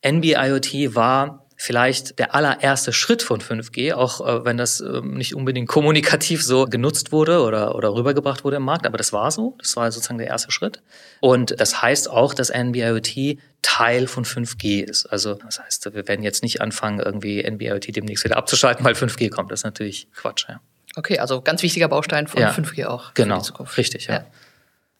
NB-IoT 0.02 0.94
war 0.94 1.41
vielleicht 1.62 2.18
der 2.18 2.34
allererste 2.34 2.92
Schritt 2.92 3.22
von 3.22 3.40
5G, 3.40 3.94
auch 3.94 4.20
äh, 4.26 4.44
wenn 4.44 4.56
das 4.56 4.80
äh, 4.80 5.00
nicht 5.00 5.36
unbedingt 5.36 5.68
kommunikativ 5.68 6.42
so 6.42 6.64
genutzt 6.64 7.12
wurde 7.12 7.40
oder, 7.42 7.76
oder 7.76 7.94
rübergebracht 7.94 8.42
wurde 8.42 8.56
im 8.56 8.64
Markt, 8.64 8.84
aber 8.84 8.98
das 8.98 9.12
war 9.12 9.30
so. 9.30 9.54
Das 9.60 9.76
war 9.76 9.90
sozusagen 9.92 10.18
der 10.18 10.26
erste 10.26 10.50
Schritt. 10.50 10.82
Und 11.20 11.60
das 11.60 11.80
heißt 11.80 12.10
auch, 12.10 12.34
dass 12.34 12.50
NB-IoT 12.50 13.38
Teil 13.62 14.08
von 14.08 14.24
5G 14.24 14.82
ist. 14.82 15.06
Also 15.06 15.34
das 15.34 15.60
heißt, 15.60 15.94
wir 15.94 16.08
werden 16.08 16.24
jetzt 16.24 16.42
nicht 16.42 16.60
anfangen, 16.60 16.98
irgendwie 16.98 17.44
NB-IoT 17.44 17.94
demnächst 17.94 18.24
wieder 18.24 18.38
abzuschalten, 18.38 18.84
weil 18.84 18.94
5G 18.94 19.30
kommt. 19.30 19.52
Das 19.52 19.60
ist 19.60 19.64
natürlich 19.64 20.08
Quatsch, 20.16 20.46
ja. 20.48 20.60
Okay, 20.96 21.20
also 21.20 21.42
ganz 21.42 21.62
wichtiger 21.62 21.86
Baustein 21.86 22.26
von 22.26 22.42
Ja. 22.42 22.50
5G 22.50 22.86
auch. 22.86 23.14
Genau, 23.14 23.36
Für 23.36 23.40
die 23.40 23.46
Zukunft. 23.46 23.76
richtig, 23.78 24.06
ja. 24.08 24.14
Ja. 24.14 24.24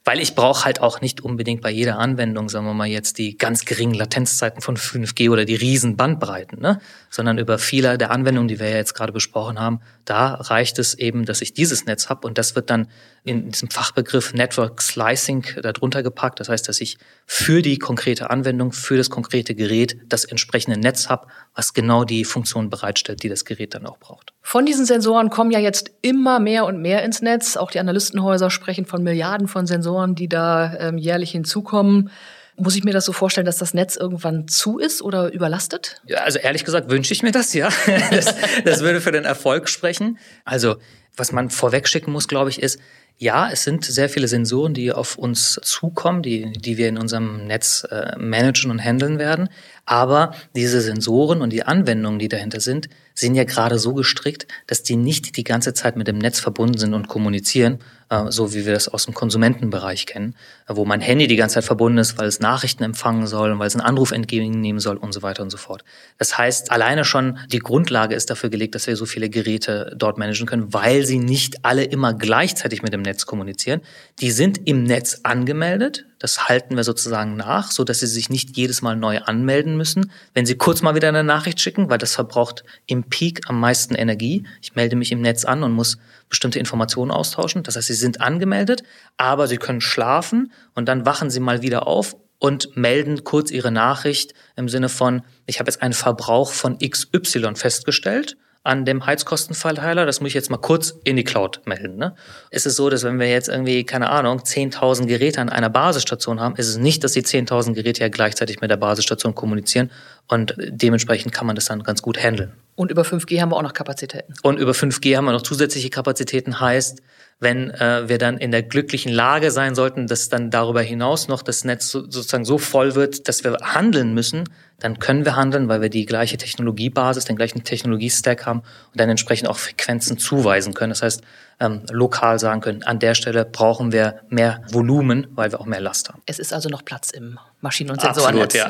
Weil 0.05 0.19
ich 0.19 0.35
brauche 0.35 0.65
halt 0.65 0.81
auch 0.81 0.99
nicht 0.99 1.21
unbedingt 1.21 1.61
bei 1.61 1.69
jeder 1.69 1.97
Anwendung, 1.97 2.49
sagen 2.49 2.65
wir 2.65 2.73
mal 2.73 2.87
jetzt, 2.87 3.17
die 3.17 3.37
ganz 3.37 3.63
geringen 3.63 3.93
Latenzzeiten 3.93 4.61
von 4.61 4.75
5G 4.75 5.29
oder 5.29 5.45
die 5.45 5.55
riesen 5.55 5.95
Bandbreiten, 5.95 6.59
ne? 6.59 6.81
sondern 7.09 7.37
über 7.37 7.57
viele 7.57 7.97
der 7.97 8.11
Anwendungen, 8.11 8.49
die 8.49 8.59
wir 8.59 8.69
ja 8.69 8.75
jetzt 8.75 8.95
gerade 8.95 9.13
besprochen 9.13 9.59
haben, 9.59 9.79
da 10.03 10.33
reicht 10.33 10.77
es 10.79 10.93
eben, 10.93 11.25
dass 11.25 11.41
ich 11.41 11.53
dieses 11.53 11.85
Netz 11.85 12.09
habe 12.09 12.27
und 12.27 12.37
das 12.37 12.55
wird 12.55 12.69
dann 12.69 12.87
in 13.23 13.51
diesem 13.51 13.69
Fachbegriff 13.69 14.33
Network 14.33 14.81
Slicing 14.81 15.45
darunter 15.61 16.03
gepackt. 16.03 16.39
Das 16.39 16.49
heißt, 16.49 16.67
dass 16.67 16.81
ich 16.81 16.97
für 17.25 17.61
die 17.61 17.77
konkrete 17.77 18.29
Anwendung, 18.29 18.73
für 18.73 18.97
das 18.97 19.09
konkrete 19.09 19.55
Gerät 19.55 19.97
das 20.07 20.25
entsprechende 20.25 20.77
Netz 20.77 21.07
habe, 21.07 21.27
was 21.55 21.73
genau 21.73 22.03
die 22.03 22.25
Funktion 22.25 22.69
bereitstellt, 22.69 23.23
die 23.23 23.29
das 23.29 23.45
Gerät 23.45 23.75
dann 23.75 23.85
auch 23.85 23.97
braucht. 23.97 24.33
Von 24.41 24.65
diesen 24.65 24.85
Sensoren 24.85 25.29
kommen 25.29 25.51
ja 25.51 25.59
jetzt 25.59 25.91
immer 26.01 26.39
mehr 26.39 26.65
und 26.65 26.81
mehr 26.81 27.03
ins 27.03 27.21
Netz. 27.21 27.55
Auch 27.55 27.71
die 27.71 27.79
Analystenhäuser 27.79 28.49
sprechen 28.49 28.85
von 28.85 29.01
Milliarden 29.03 29.47
von 29.47 29.65
Sensoren, 29.65 29.92
die 30.15 30.29
da 30.29 30.73
ähm, 30.77 30.97
jährlich 30.97 31.31
hinzukommen. 31.31 32.09
Muss 32.55 32.75
ich 32.75 32.83
mir 32.83 32.93
das 32.93 33.05
so 33.05 33.13
vorstellen, 33.13 33.45
dass 33.45 33.57
das 33.57 33.73
Netz 33.73 33.95
irgendwann 33.95 34.47
zu 34.47 34.77
ist 34.77 35.01
oder 35.01 35.33
überlastet? 35.33 36.01
Ja, 36.05 36.19
also 36.19 36.37
ehrlich 36.37 36.65
gesagt 36.65 36.89
wünsche 36.89 37.13
ich 37.13 37.23
mir 37.23 37.31
das, 37.31 37.53
ja. 37.53 37.69
Das, 38.11 38.35
das 38.63 38.81
würde 38.81 39.01
für 39.01 39.11
den 39.11 39.25
Erfolg 39.25 39.69
sprechen. 39.69 40.19
Also, 40.45 40.75
was 41.15 41.31
man 41.31 41.49
vorweg 41.49 41.87
schicken 41.87 42.11
muss, 42.11 42.27
glaube 42.27 42.49
ich, 42.51 42.61
ist, 42.61 42.79
ja, 43.17 43.49
es 43.49 43.63
sind 43.63 43.85
sehr 43.85 44.09
viele 44.09 44.27
Sensoren, 44.27 44.73
die 44.73 44.91
auf 44.91 45.17
uns 45.17 45.59
zukommen, 45.61 46.23
die, 46.23 46.51
die 46.51 46.77
wir 46.77 46.89
in 46.89 46.97
unserem 46.97 47.45
Netz 47.45 47.85
äh, 47.89 48.17
managen 48.17 48.71
und 48.71 48.79
handeln 48.79 49.19
werden. 49.19 49.49
Aber 49.85 50.33
diese 50.55 50.81
Sensoren 50.81 51.41
und 51.41 51.51
die 51.51 51.63
Anwendungen, 51.63 52.19
die 52.19 52.27
dahinter 52.27 52.59
sind, 52.59 52.89
sind 53.13 53.35
ja 53.35 53.43
gerade 53.43 53.77
so 53.77 53.93
gestrickt, 53.93 54.47
dass 54.67 54.83
die 54.83 54.95
nicht 54.95 55.37
die 55.37 55.43
ganze 55.43 55.73
Zeit 55.73 55.95
mit 55.95 56.07
dem 56.07 56.17
Netz 56.17 56.39
verbunden 56.39 56.77
sind 56.77 56.93
und 56.93 57.07
kommunizieren, 57.07 57.79
so 58.29 58.53
wie 58.53 58.65
wir 58.65 58.73
das 58.73 58.87
aus 58.87 59.05
dem 59.05 59.13
Konsumentenbereich 59.13 60.05
kennen, 60.05 60.35
äh, 60.67 60.75
wo 60.75 60.85
mein 60.85 61.01
Handy 61.01 61.27
die 61.27 61.35
ganze 61.35 61.55
Zeit 61.55 61.63
verbunden 61.63 61.97
ist, 61.97 62.17
weil 62.17 62.27
es 62.27 62.39
Nachrichten 62.39 62.83
empfangen 62.83 63.27
soll 63.27 63.51
und 63.51 63.59
weil 63.59 63.67
es 63.67 63.75
einen 63.75 63.85
Anruf 63.85 64.11
entgegennehmen 64.11 64.79
soll 64.79 64.97
und 64.97 65.13
so 65.13 65.21
weiter 65.21 65.43
und 65.43 65.49
so 65.49 65.57
fort. 65.57 65.83
Das 66.17 66.37
heißt, 66.37 66.71
alleine 66.71 67.05
schon 67.05 67.37
die 67.51 67.59
Grundlage 67.59 68.15
ist 68.15 68.29
dafür 68.29 68.49
gelegt, 68.49 68.75
dass 68.75 68.87
wir 68.87 68.95
so 68.95 69.05
viele 69.05 69.29
Geräte 69.29 69.93
dort 69.97 70.17
managen 70.17 70.45
können, 70.45 70.73
weil 70.73 71.05
sie 71.05 71.19
nicht 71.19 71.65
alle 71.65 71.83
immer 71.83 72.13
gleichzeitig 72.13 72.81
mit 72.81 72.93
dem 72.93 73.01
Netz 73.01 73.25
kommunizieren. 73.25 73.81
Die 74.19 74.31
sind 74.31 74.67
im 74.67 74.83
Netz 74.83 75.21
angemeldet. 75.23 76.05
Das 76.19 76.47
halten 76.47 76.77
wir 76.77 76.85
sozusagen 76.85 77.35
nach, 77.35 77.71
so 77.71 77.83
dass 77.83 77.99
sie 77.99 78.07
sich 78.07 78.29
nicht 78.29 78.55
jedes 78.55 78.81
Mal 78.81 78.95
neu 78.95 79.19
anmelden 79.19 79.75
müssen, 79.75 80.09
wenn 80.33 80.45
sie 80.45 80.55
kurz 80.55 80.81
mal 80.81 80.95
wieder 80.95 81.09
eine 81.09 81.23
Nachricht 81.23 81.59
schicken, 81.59 81.89
weil 81.89 81.97
das 81.97 82.15
verbraucht 82.15 82.63
im 82.85 83.03
Peak 83.03 83.41
am 83.49 83.59
meisten 83.59 83.93
Energie. 83.93 84.45
Ich 84.61 84.73
melde 84.75 84.95
mich 84.95 85.11
im 85.11 85.19
Netz 85.19 85.43
an 85.43 85.63
und 85.63 85.73
muss 85.73 85.97
bestimmte 86.33 86.57
Informationen 86.57 87.11
austauschen. 87.11 87.61
Das 87.61 87.75
heißt, 87.75 87.87
sie 87.87 87.93
sind 87.93 88.19
angemeldet, 88.19 88.81
aber 89.17 89.47
sie 89.47 89.57
können 89.57 89.81
schlafen 89.81 90.51
und 90.73 90.87
dann 90.87 91.05
wachen 91.05 91.29
sie 91.29 91.39
mal 91.39 91.61
wieder 91.61 91.85
auf 91.85 92.15
und 92.39 92.75
melden 92.75 93.23
kurz 93.23 93.51
ihre 93.51 93.71
Nachricht 93.71 94.33
im 94.55 94.67
Sinne 94.67 94.89
von, 94.89 95.21
ich 95.45 95.59
habe 95.59 95.69
jetzt 95.69 95.83
einen 95.83 95.93
Verbrauch 95.93 96.51
von 96.51 96.79
XY 96.79 97.55
festgestellt 97.55 98.35
an 98.63 98.85
dem 98.85 99.05
Heizkostenverteiler, 99.05 100.05
das 100.05 100.21
muss 100.21 100.29
ich 100.29 100.33
jetzt 100.33 100.49
mal 100.49 100.57
kurz 100.57 100.95
in 101.03 101.17
die 101.17 101.25
Cloud 101.25 101.61
melden. 101.65 101.97
Ne? 101.97 102.15
Es 102.49 102.65
ist 102.65 102.77
so, 102.77 102.89
dass 102.89 103.03
wenn 103.03 103.19
wir 103.19 103.29
jetzt 103.29 103.49
irgendwie, 103.49 103.83
keine 103.83 104.09
Ahnung, 104.09 104.39
10.000 104.39 105.05
Geräte 105.05 105.41
an 105.41 105.49
einer 105.49 105.69
Basisstation 105.69 106.39
haben, 106.39 106.55
ist 106.55 106.69
es 106.69 106.77
nicht, 106.77 107.03
dass 107.03 107.11
die 107.11 107.23
10.000 107.23 107.73
Geräte 107.73 108.01
ja 108.01 108.07
gleichzeitig 108.07 108.61
mit 108.61 108.71
der 108.71 108.77
Basisstation 108.77 109.35
kommunizieren 109.35 109.91
und 110.29 110.55
dementsprechend 110.57 111.33
kann 111.33 111.45
man 111.45 111.57
das 111.57 111.65
dann 111.65 111.83
ganz 111.83 112.01
gut 112.01 112.17
handeln. 112.17 112.53
Und 112.75 112.89
über 112.89 113.03
5G 113.03 113.41
haben 113.41 113.49
wir 113.49 113.57
auch 113.57 113.63
noch 113.63 113.73
Kapazitäten. 113.73 114.33
Und 114.41 114.57
über 114.57 114.71
5G 114.71 115.17
haben 115.17 115.25
wir 115.25 115.33
noch 115.33 115.43
zusätzliche 115.43 115.89
Kapazitäten, 115.89 116.61
heißt, 116.61 117.01
wenn 117.39 117.69
äh, 117.71 118.07
wir 118.07 118.17
dann 118.17 118.37
in 118.37 118.51
der 118.51 118.63
glücklichen 118.63 119.11
Lage 119.11 119.51
sein 119.51 119.75
sollten, 119.75 120.07
dass 120.07 120.29
dann 120.29 120.49
darüber 120.49 120.81
hinaus 120.81 121.27
noch 121.27 121.41
das 121.41 121.65
Netz 121.65 121.89
so, 121.89 121.99
sozusagen 122.09 122.45
so 122.45 122.57
voll 122.57 122.95
wird, 122.95 123.27
dass 123.27 123.43
wir 123.43 123.57
handeln 123.61 124.13
müssen, 124.13 124.45
dann 124.79 124.99
können 124.99 125.25
wir 125.25 125.35
handeln, 125.35 125.69
weil 125.69 125.81
wir 125.81 125.89
die 125.89 126.05
gleiche 126.05 126.37
Technologiebasis, 126.37 127.25
den 127.25 127.35
gleichen 127.35 127.63
Technologiestack 127.63 128.45
haben 128.45 128.59
und 128.59 128.99
dann 128.99 129.09
entsprechend 129.09 129.49
auch 129.49 129.57
Frequenzen 129.57 130.17
zuweisen 130.17 130.73
können. 130.73 130.89
Das 130.89 131.01
heißt, 131.01 131.21
ähm, 131.59 131.83
lokal 131.91 132.39
sagen 132.39 132.61
können, 132.61 132.83
an 132.83 132.99
der 132.99 133.15
Stelle 133.15 133.45
brauchen 133.45 133.91
wir 133.91 134.21
mehr 134.29 134.61
Volumen, 134.71 135.27
weil 135.31 135.51
wir 135.51 135.61
auch 135.61 135.65
mehr 135.65 135.81
Last 135.81 136.09
haben. 136.09 136.21
Es 136.25 136.39
ist 136.39 136.53
also 136.53 136.69
noch 136.69 136.83
Platz 136.83 137.11
im 137.11 137.39
Maschinen- 137.63 137.91
und 137.91 138.03
Absolut, 138.03 138.51
Sensorennetz. 138.51 138.53
ja. 138.53 138.69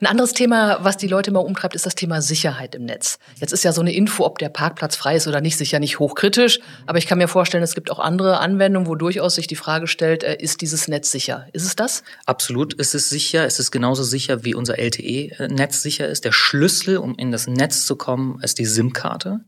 Ein 0.00 0.06
anderes 0.06 0.34
Thema, 0.34 0.78
was 0.82 0.98
die 0.98 1.08
Leute 1.08 1.30
mal 1.30 1.40
umtreibt, 1.40 1.74
ist 1.74 1.86
das 1.86 1.94
Thema 1.94 2.20
Sicherheit 2.20 2.74
im 2.74 2.84
Netz. 2.84 3.18
Jetzt 3.40 3.52
ist 3.52 3.64
ja 3.64 3.72
so 3.72 3.80
eine 3.80 3.92
Info, 3.92 4.24
ob 4.24 4.38
der 4.38 4.50
Parkplatz 4.50 4.96
frei 4.96 5.16
ist 5.16 5.26
oder 5.26 5.40
nicht, 5.40 5.56
sicher 5.56 5.78
nicht 5.78 5.98
hochkritisch. 5.98 6.60
Aber 6.86 6.98
ich 6.98 7.06
kann 7.06 7.18
mir 7.18 7.26
vorstellen, 7.26 7.64
es 7.64 7.74
gibt 7.74 7.90
auch 7.90 7.98
andere 7.98 8.38
Anwendungen, 8.38 8.86
wo 8.86 8.94
durchaus 8.96 9.34
sich 9.34 9.46
die 9.46 9.56
Frage 9.56 9.86
stellt, 9.86 10.22
äh, 10.22 10.36
ist 10.38 10.60
dieses 10.60 10.88
Netz 10.88 11.10
sicher? 11.10 11.46
Ist 11.52 11.64
es 11.64 11.74
das? 11.74 12.04
Absolut 12.26 12.74
ist 12.74 12.94
es 12.94 13.08
sicher. 13.08 13.46
Es 13.46 13.58
ist 13.58 13.70
genauso 13.70 14.02
sicher, 14.02 14.44
wie 14.44 14.54
unser 14.54 14.78
LTE-Netz 14.78 15.82
sicher 15.82 16.06
ist. 16.06 16.24
Der 16.26 16.32
Schlüssel, 16.32 16.98
um 16.98 17.14
in 17.16 17.32
das 17.32 17.46
Netz 17.46 17.86
zu 17.86 17.96
kommen, 17.96 18.40
ist 18.42 18.58
die 18.58 18.66
SIM-Karte. 18.66 19.40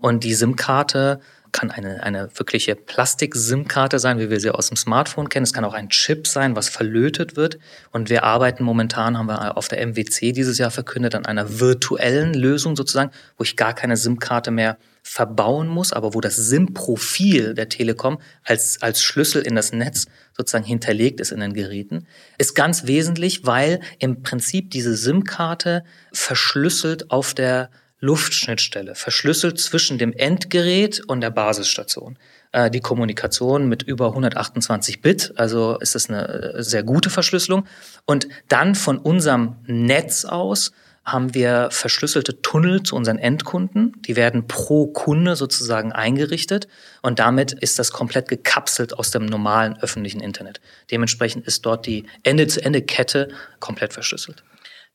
Und 0.00 0.24
die 0.24 0.34
SIM-Karte 0.34 1.20
kann 1.52 1.70
eine, 1.70 2.02
eine 2.02 2.30
wirkliche 2.36 2.74
Plastik-SIM-Karte 2.74 3.98
sein, 3.98 4.18
wie 4.18 4.30
wir 4.30 4.40
sie 4.40 4.50
aus 4.50 4.68
dem 4.68 4.76
Smartphone 4.76 5.28
kennen. 5.28 5.44
Es 5.44 5.52
kann 5.52 5.64
auch 5.64 5.74
ein 5.74 5.88
Chip 5.88 6.26
sein, 6.26 6.56
was 6.56 6.68
verlötet 6.68 7.36
wird. 7.36 7.58
Und 7.90 8.10
wir 8.10 8.24
arbeiten 8.24 8.64
momentan, 8.64 9.18
haben 9.18 9.26
wir 9.26 9.56
auf 9.56 9.68
der 9.68 9.84
MWC 9.86 10.32
dieses 10.32 10.58
Jahr 10.58 10.70
verkündet, 10.70 11.14
an 11.14 11.26
einer 11.26 11.60
virtuellen 11.60 12.34
Lösung 12.34 12.76
sozusagen, 12.76 13.10
wo 13.36 13.44
ich 13.44 13.56
gar 13.56 13.74
keine 13.74 13.96
SIM-Karte 13.96 14.50
mehr 14.50 14.78
verbauen 15.02 15.68
muss, 15.68 15.92
aber 15.92 16.14
wo 16.14 16.20
das 16.20 16.36
SIM-Profil 16.36 17.54
der 17.54 17.68
Telekom 17.68 18.18
als, 18.44 18.82
als 18.82 19.02
Schlüssel 19.02 19.42
in 19.42 19.54
das 19.54 19.72
Netz 19.72 20.06
sozusagen 20.36 20.64
hinterlegt 20.64 21.20
ist 21.20 21.32
in 21.32 21.40
den 21.40 21.54
Geräten, 21.54 22.06
ist 22.36 22.54
ganz 22.54 22.86
wesentlich, 22.86 23.46
weil 23.46 23.80
im 23.98 24.22
Prinzip 24.22 24.70
diese 24.70 24.94
SIM-Karte 24.96 25.84
verschlüsselt 26.12 27.10
auf 27.10 27.32
der 27.32 27.70
Luftschnittstelle, 28.00 28.94
verschlüsselt 28.94 29.58
zwischen 29.58 29.98
dem 29.98 30.12
Endgerät 30.12 31.00
und 31.06 31.20
der 31.20 31.30
Basisstation. 31.30 32.16
Äh, 32.52 32.70
Die 32.70 32.80
Kommunikation 32.80 33.68
mit 33.68 33.82
über 33.82 34.08
128 34.08 35.02
Bit, 35.02 35.32
also 35.36 35.78
ist 35.78 35.94
das 35.94 36.08
eine 36.08 36.28
äh, 36.28 36.62
sehr 36.62 36.82
gute 36.82 37.10
Verschlüsselung. 37.10 37.66
Und 38.04 38.28
dann 38.48 38.74
von 38.74 38.98
unserem 38.98 39.56
Netz 39.66 40.24
aus 40.24 40.72
haben 41.04 41.34
wir 41.34 41.68
verschlüsselte 41.70 42.42
Tunnel 42.42 42.82
zu 42.82 42.94
unseren 42.94 43.18
Endkunden. 43.18 43.94
Die 44.02 44.14
werden 44.14 44.46
pro 44.46 44.86
Kunde 44.88 45.36
sozusagen 45.36 45.90
eingerichtet 45.90 46.68
und 47.02 47.18
damit 47.18 47.52
ist 47.52 47.78
das 47.78 47.92
komplett 47.92 48.28
gekapselt 48.28 48.92
aus 48.92 49.10
dem 49.10 49.24
normalen 49.24 49.78
öffentlichen 49.80 50.20
Internet. 50.20 50.60
Dementsprechend 50.90 51.46
ist 51.46 51.64
dort 51.64 51.86
die 51.86 52.04
Ende-zu-Ende-Kette 52.24 53.28
komplett 53.58 53.94
verschlüsselt. 53.94 54.44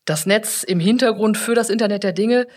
Das 0.05 0.25
Netz 0.25 0.63
im 0.63 0.79
Hintergrund 0.79 1.37
für 1.37 1.55
das 1.55 1.69
Internet 1.69 2.03
der 2.03 2.13
Dinge. 2.13 2.47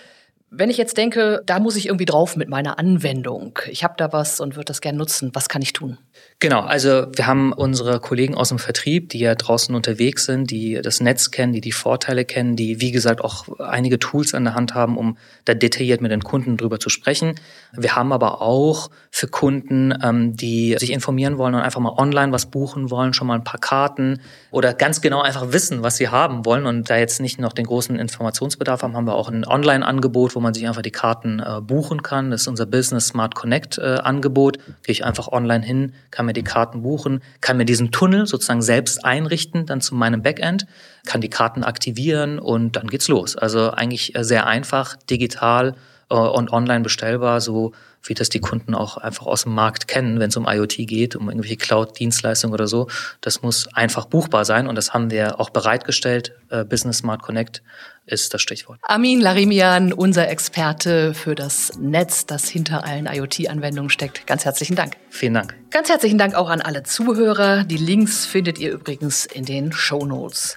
Wenn 0.49 0.71
ich 0.71 0.77
jetzt 0.77 0.97
denke, 0.97 1.43
da 1.45 1.59
muss 1.59 1.75
ich 1.75 1.87
irgendwie 1.87 2.05
drauf 2.05 2.37
mit 2.37 2.49
meiner 2.49 2.79
Anwendung. 2.79 3.59
Ich 3.69 3.83
habe 3.83 3.95
da 3.97 4.13
was 4.13 4.39
und 4.39 4.55
würde 4.55 4.67
das 4.67 4.81
gerne 4.81 4.97
nutzen. 4.97 5.33
Was 5.35 5.49
kann 5.49 5.61
ich 5.61 5.73
tun? 5.73 5.99
Genau, 6.39 6.61
also 6.61 7.07
wir 7.15 7.27
haben 7.27 7.53
unsere 7.53 7.99
Kollegen 7.99 8.37
aus 8.37 8.51
dem 8.51 8.61
Vertrieb, 8.61 9.09
die 9.09 9.19
ja 9.19 9.35
draußen 9.35 9.75
unterwegs 9.75 10.25
sind, 10.25 10.51
die 10.51 10.81
das 10.83 11.01
Netz 11.01 11.33
kennen, 11.33 11.53
die 11.53 11.61
die 11.61 11.73
Vorteile 11.73 12.25
kennen, 12.25 12.55
die 12.55 12.81
wie 12.81 12.93
gesagt 12.93 13.23
auch 13.23 13.59
einige 13.59 13.99
Tools 13.99 14.35
an 14.35 14.45
der 14.45 14.55
Hand 14.55 14.75
haben, 14.75 14.99
um 14.99 15.17
da 15.47 15.55
detailliert 15.55 16.01
mit 16.01 16.13
den 16.13 16.23
Kunden 16.23 16.57
drüber 16.57 16.79
zu 16.79 16.91
sprechen. 16.91 17.35
Wir 17.73 17.97
haben 17.97 18.13
aber 18.13 18.41
auch 18.41 18.91
für 19.11 19.27
Kunden, 19.29 19.95
ähm, 20.01 20.37
die 20.37 20.77
sich 20.79 20.93
informieren 20.93 21.39
wollen 21.39 21.55
und 21.55 21.63
einfach 21.63 21.81
mal 21.81 21.95
online 21.97 22.33
was 22.33 22.47
buchen 22.47 22.91
wollen, 22.91 23.15
schon 23.15 23.27
mal 23.27 23.35
ein 23.35 23.45
paar 23.45 23.61
Karten 23.61 24.21
oder 24.53 24.75
ganz 24.75 25.01
genau 25.01 25.23
einfach 25.23 25.53
wissen, 25.53 25.83
was 25.83 25.97
sie 25.97 26.09
haben 26.09 26.45
wollen 26.45 26.67
und 26.67 26.89
da 26.89 26.99
jetzt 26.99 27.21
nicht 27.21 27.41
noch 27.41 27.53
den 27.53 27.67
großen 27.67 27.99
Informationsbedarf 27.99 28.83
haben, 28.83 28.95
haben 28.95 29.07
wir 29.07 29.15
auch 29.15 29.29
ein 29.29 29.45
Online-Angebot, 29.45 30.36
wo 30.37 30.41
man 30.41 30.53
sich 30.53 30.69
einfach 30.69 30.83
die 30.83 30.91
Karten 30.91 31.41
äh, 31.41 31.63
buchen 31.63 32.03
kann. 32.03 32.31
Das 32.31 32.43
ist 32.43 32.47
unser 32.47 32.67
Business 32.67 33.09
Smart 33.09 33.35
Connect 33.35 33.79
äh, 33.79 33.97
Angebot. 34.03 34.59
Gehe 34.83 34.93
ich 34.93 35.03
einfach 35.03 35.29
online 35.29 35.65
hin, 35.65 35.95
kann 36.11 36.27
mir 36.27 36.35
die 36.35 36.45
Karten 36.45 36.83
buchen, 36.83 37.23
kann 37.41 37.57
mir 37.57 37.65
diesen 37.65 37.91
Tunnel 37.91 38.27
sozusagen 38.27 38.61
selbst 38.61 39.03
einrichten, 39.03 39.65
dann 39.65 39.81
zu 39.81 39.95
meinem 39.95 40.21
Backend, 40.21 40.67
kann 41.07 41.23
die 41.23 41.31
Karten 41.31 41.65
aktivieren 41.65 42.39
und 42.39 42.77
dann 42.77 42.89
geht's 42.89 43.09
los. 43.09 43.35
Also 43.35 43.71
eigentlich 43.71 44.15
äh, 44.15 44.25
sehr 44.25 44.47
einfach, 44.47 44.97
digital 45.09 45.75
und 46.09 46.53
online 46.53 46.83
bestellbar, 46.83 47.41
so 47.41 47.73
wie 48.05 48.15
das 48.15 48.29
die 48.29 48.39
Kunden 48.39 48.75
auch 48.75 48.97
einfach 48.97 49.27
aus 49.27 49.43
dem 49.43 49.55
Markt 49.55 49.89
kennen, 49.89 50.21
wenn 50.21 50.29
es 50.29 50.37
um 50.37 50.47
IoT 50.47 50.77
geht, 50.87 51.17
um 51.17 51.29
irgendwelche 51.29 51.57
Cloud-Dienstleistungen 51.57 52.55
oder 52.55 52.69
so. 52.69 52.89
Das 53.21 53.43
muss 53.43 53.67
einfach 53.75 54.07
buchbar 54.07 54.45
sein 54.45 54.69
und 54.69 54.77
das 54.77 54.95
haben 54.95 55.11
wir 55.11 55.41
auch 55.41 55.51
bereitgestellt. 55.51 56.33
Äh, 56.49 56.65
Business 56.65 56.99
Smart 56.99 57.23
Connect 57.23 57.63
ist 58.07 58.33
das 58.33 58.41
Stichwort. 58.41 58.79
Amin 58.83 59.21
Larimian, 59.21 59.93
unser 59.93 60.29
Experte 60.29 61.13
für 61.13 61.35
das 61.35 61.73
Netz, 61.79 62.25
das 62.27 62.49
hinter 62.49 62.85
allen 62.85 63.07
IoT-Anwendungen 63.07 63.91
steckt. 63.91 64.27
Ganz 64.29 64.45
herzlichen 64.45 64.77
Dank. 64.77 64.97
Vielen 65.11 65.35
Dank. 65.35 65.57
Ganz 65.71 65.89
herzlichen 65.89 66.19
Dank 66.19 66.37
auch 66.37 66.49
an 66.49 66.61
alle 66.61 66.85
Zuhörer. 66.85 67.65
Die 67.65 67.77
Links 67.77 68.25
findet 68.27 68.59
ihr 68.59 68.71
übrigens 68.71 69.27
in 69.27 69.45
den 69.45 69.73
Show 69.73 70.07
Notes. 70.07 70.57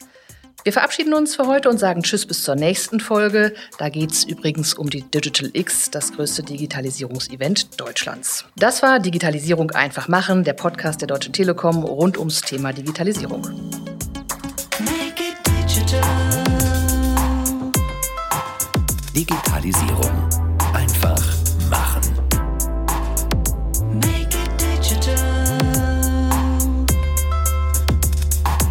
Wir 0.69 0.73
verabschieden 0.73 1.15
uns 1.15 1.35
für 1.35 1.47
heute 1.47 1.67
und 1.67 1.79
sagen 1.79 2.03
Tschüss 2.03 2.27
bis 2.27 2.43
zur 2.43 2.53
nächsten 2.53 2.99
Folge. 2.99 3.55
Da 3.79 3.89
geht 3.89 4.11
es 4.11 4.23
übrigens 4.23 4.75
um 4.75 4.87
die 4.87 5.01
Digital 5.01 5.49
X, 5.53 5.89
das 5.89 6.13
größte 6.13 6.43
Digitalisierungsevent 6.43 7.81
Deutschlands. 7.81 8.45
Das 8.55 8.83
war 8.83 8.99
Digitalisierung 8.99 9.71
einfach 9.71 10.07
machen, 10.07 10.43
der 10.43 10.53
Podcast 10.53 11.01
der 11.01 11.07
Deutschen 11.07 11.33
Telekom 11.33 11.83
rund 11.83 12.19
ums 12.19 12.41
Thema 12.41 12.71
Digitalisierung. 12.71 13.47
Digitalisierung 19.15 20.29
einfach 20.75 21.18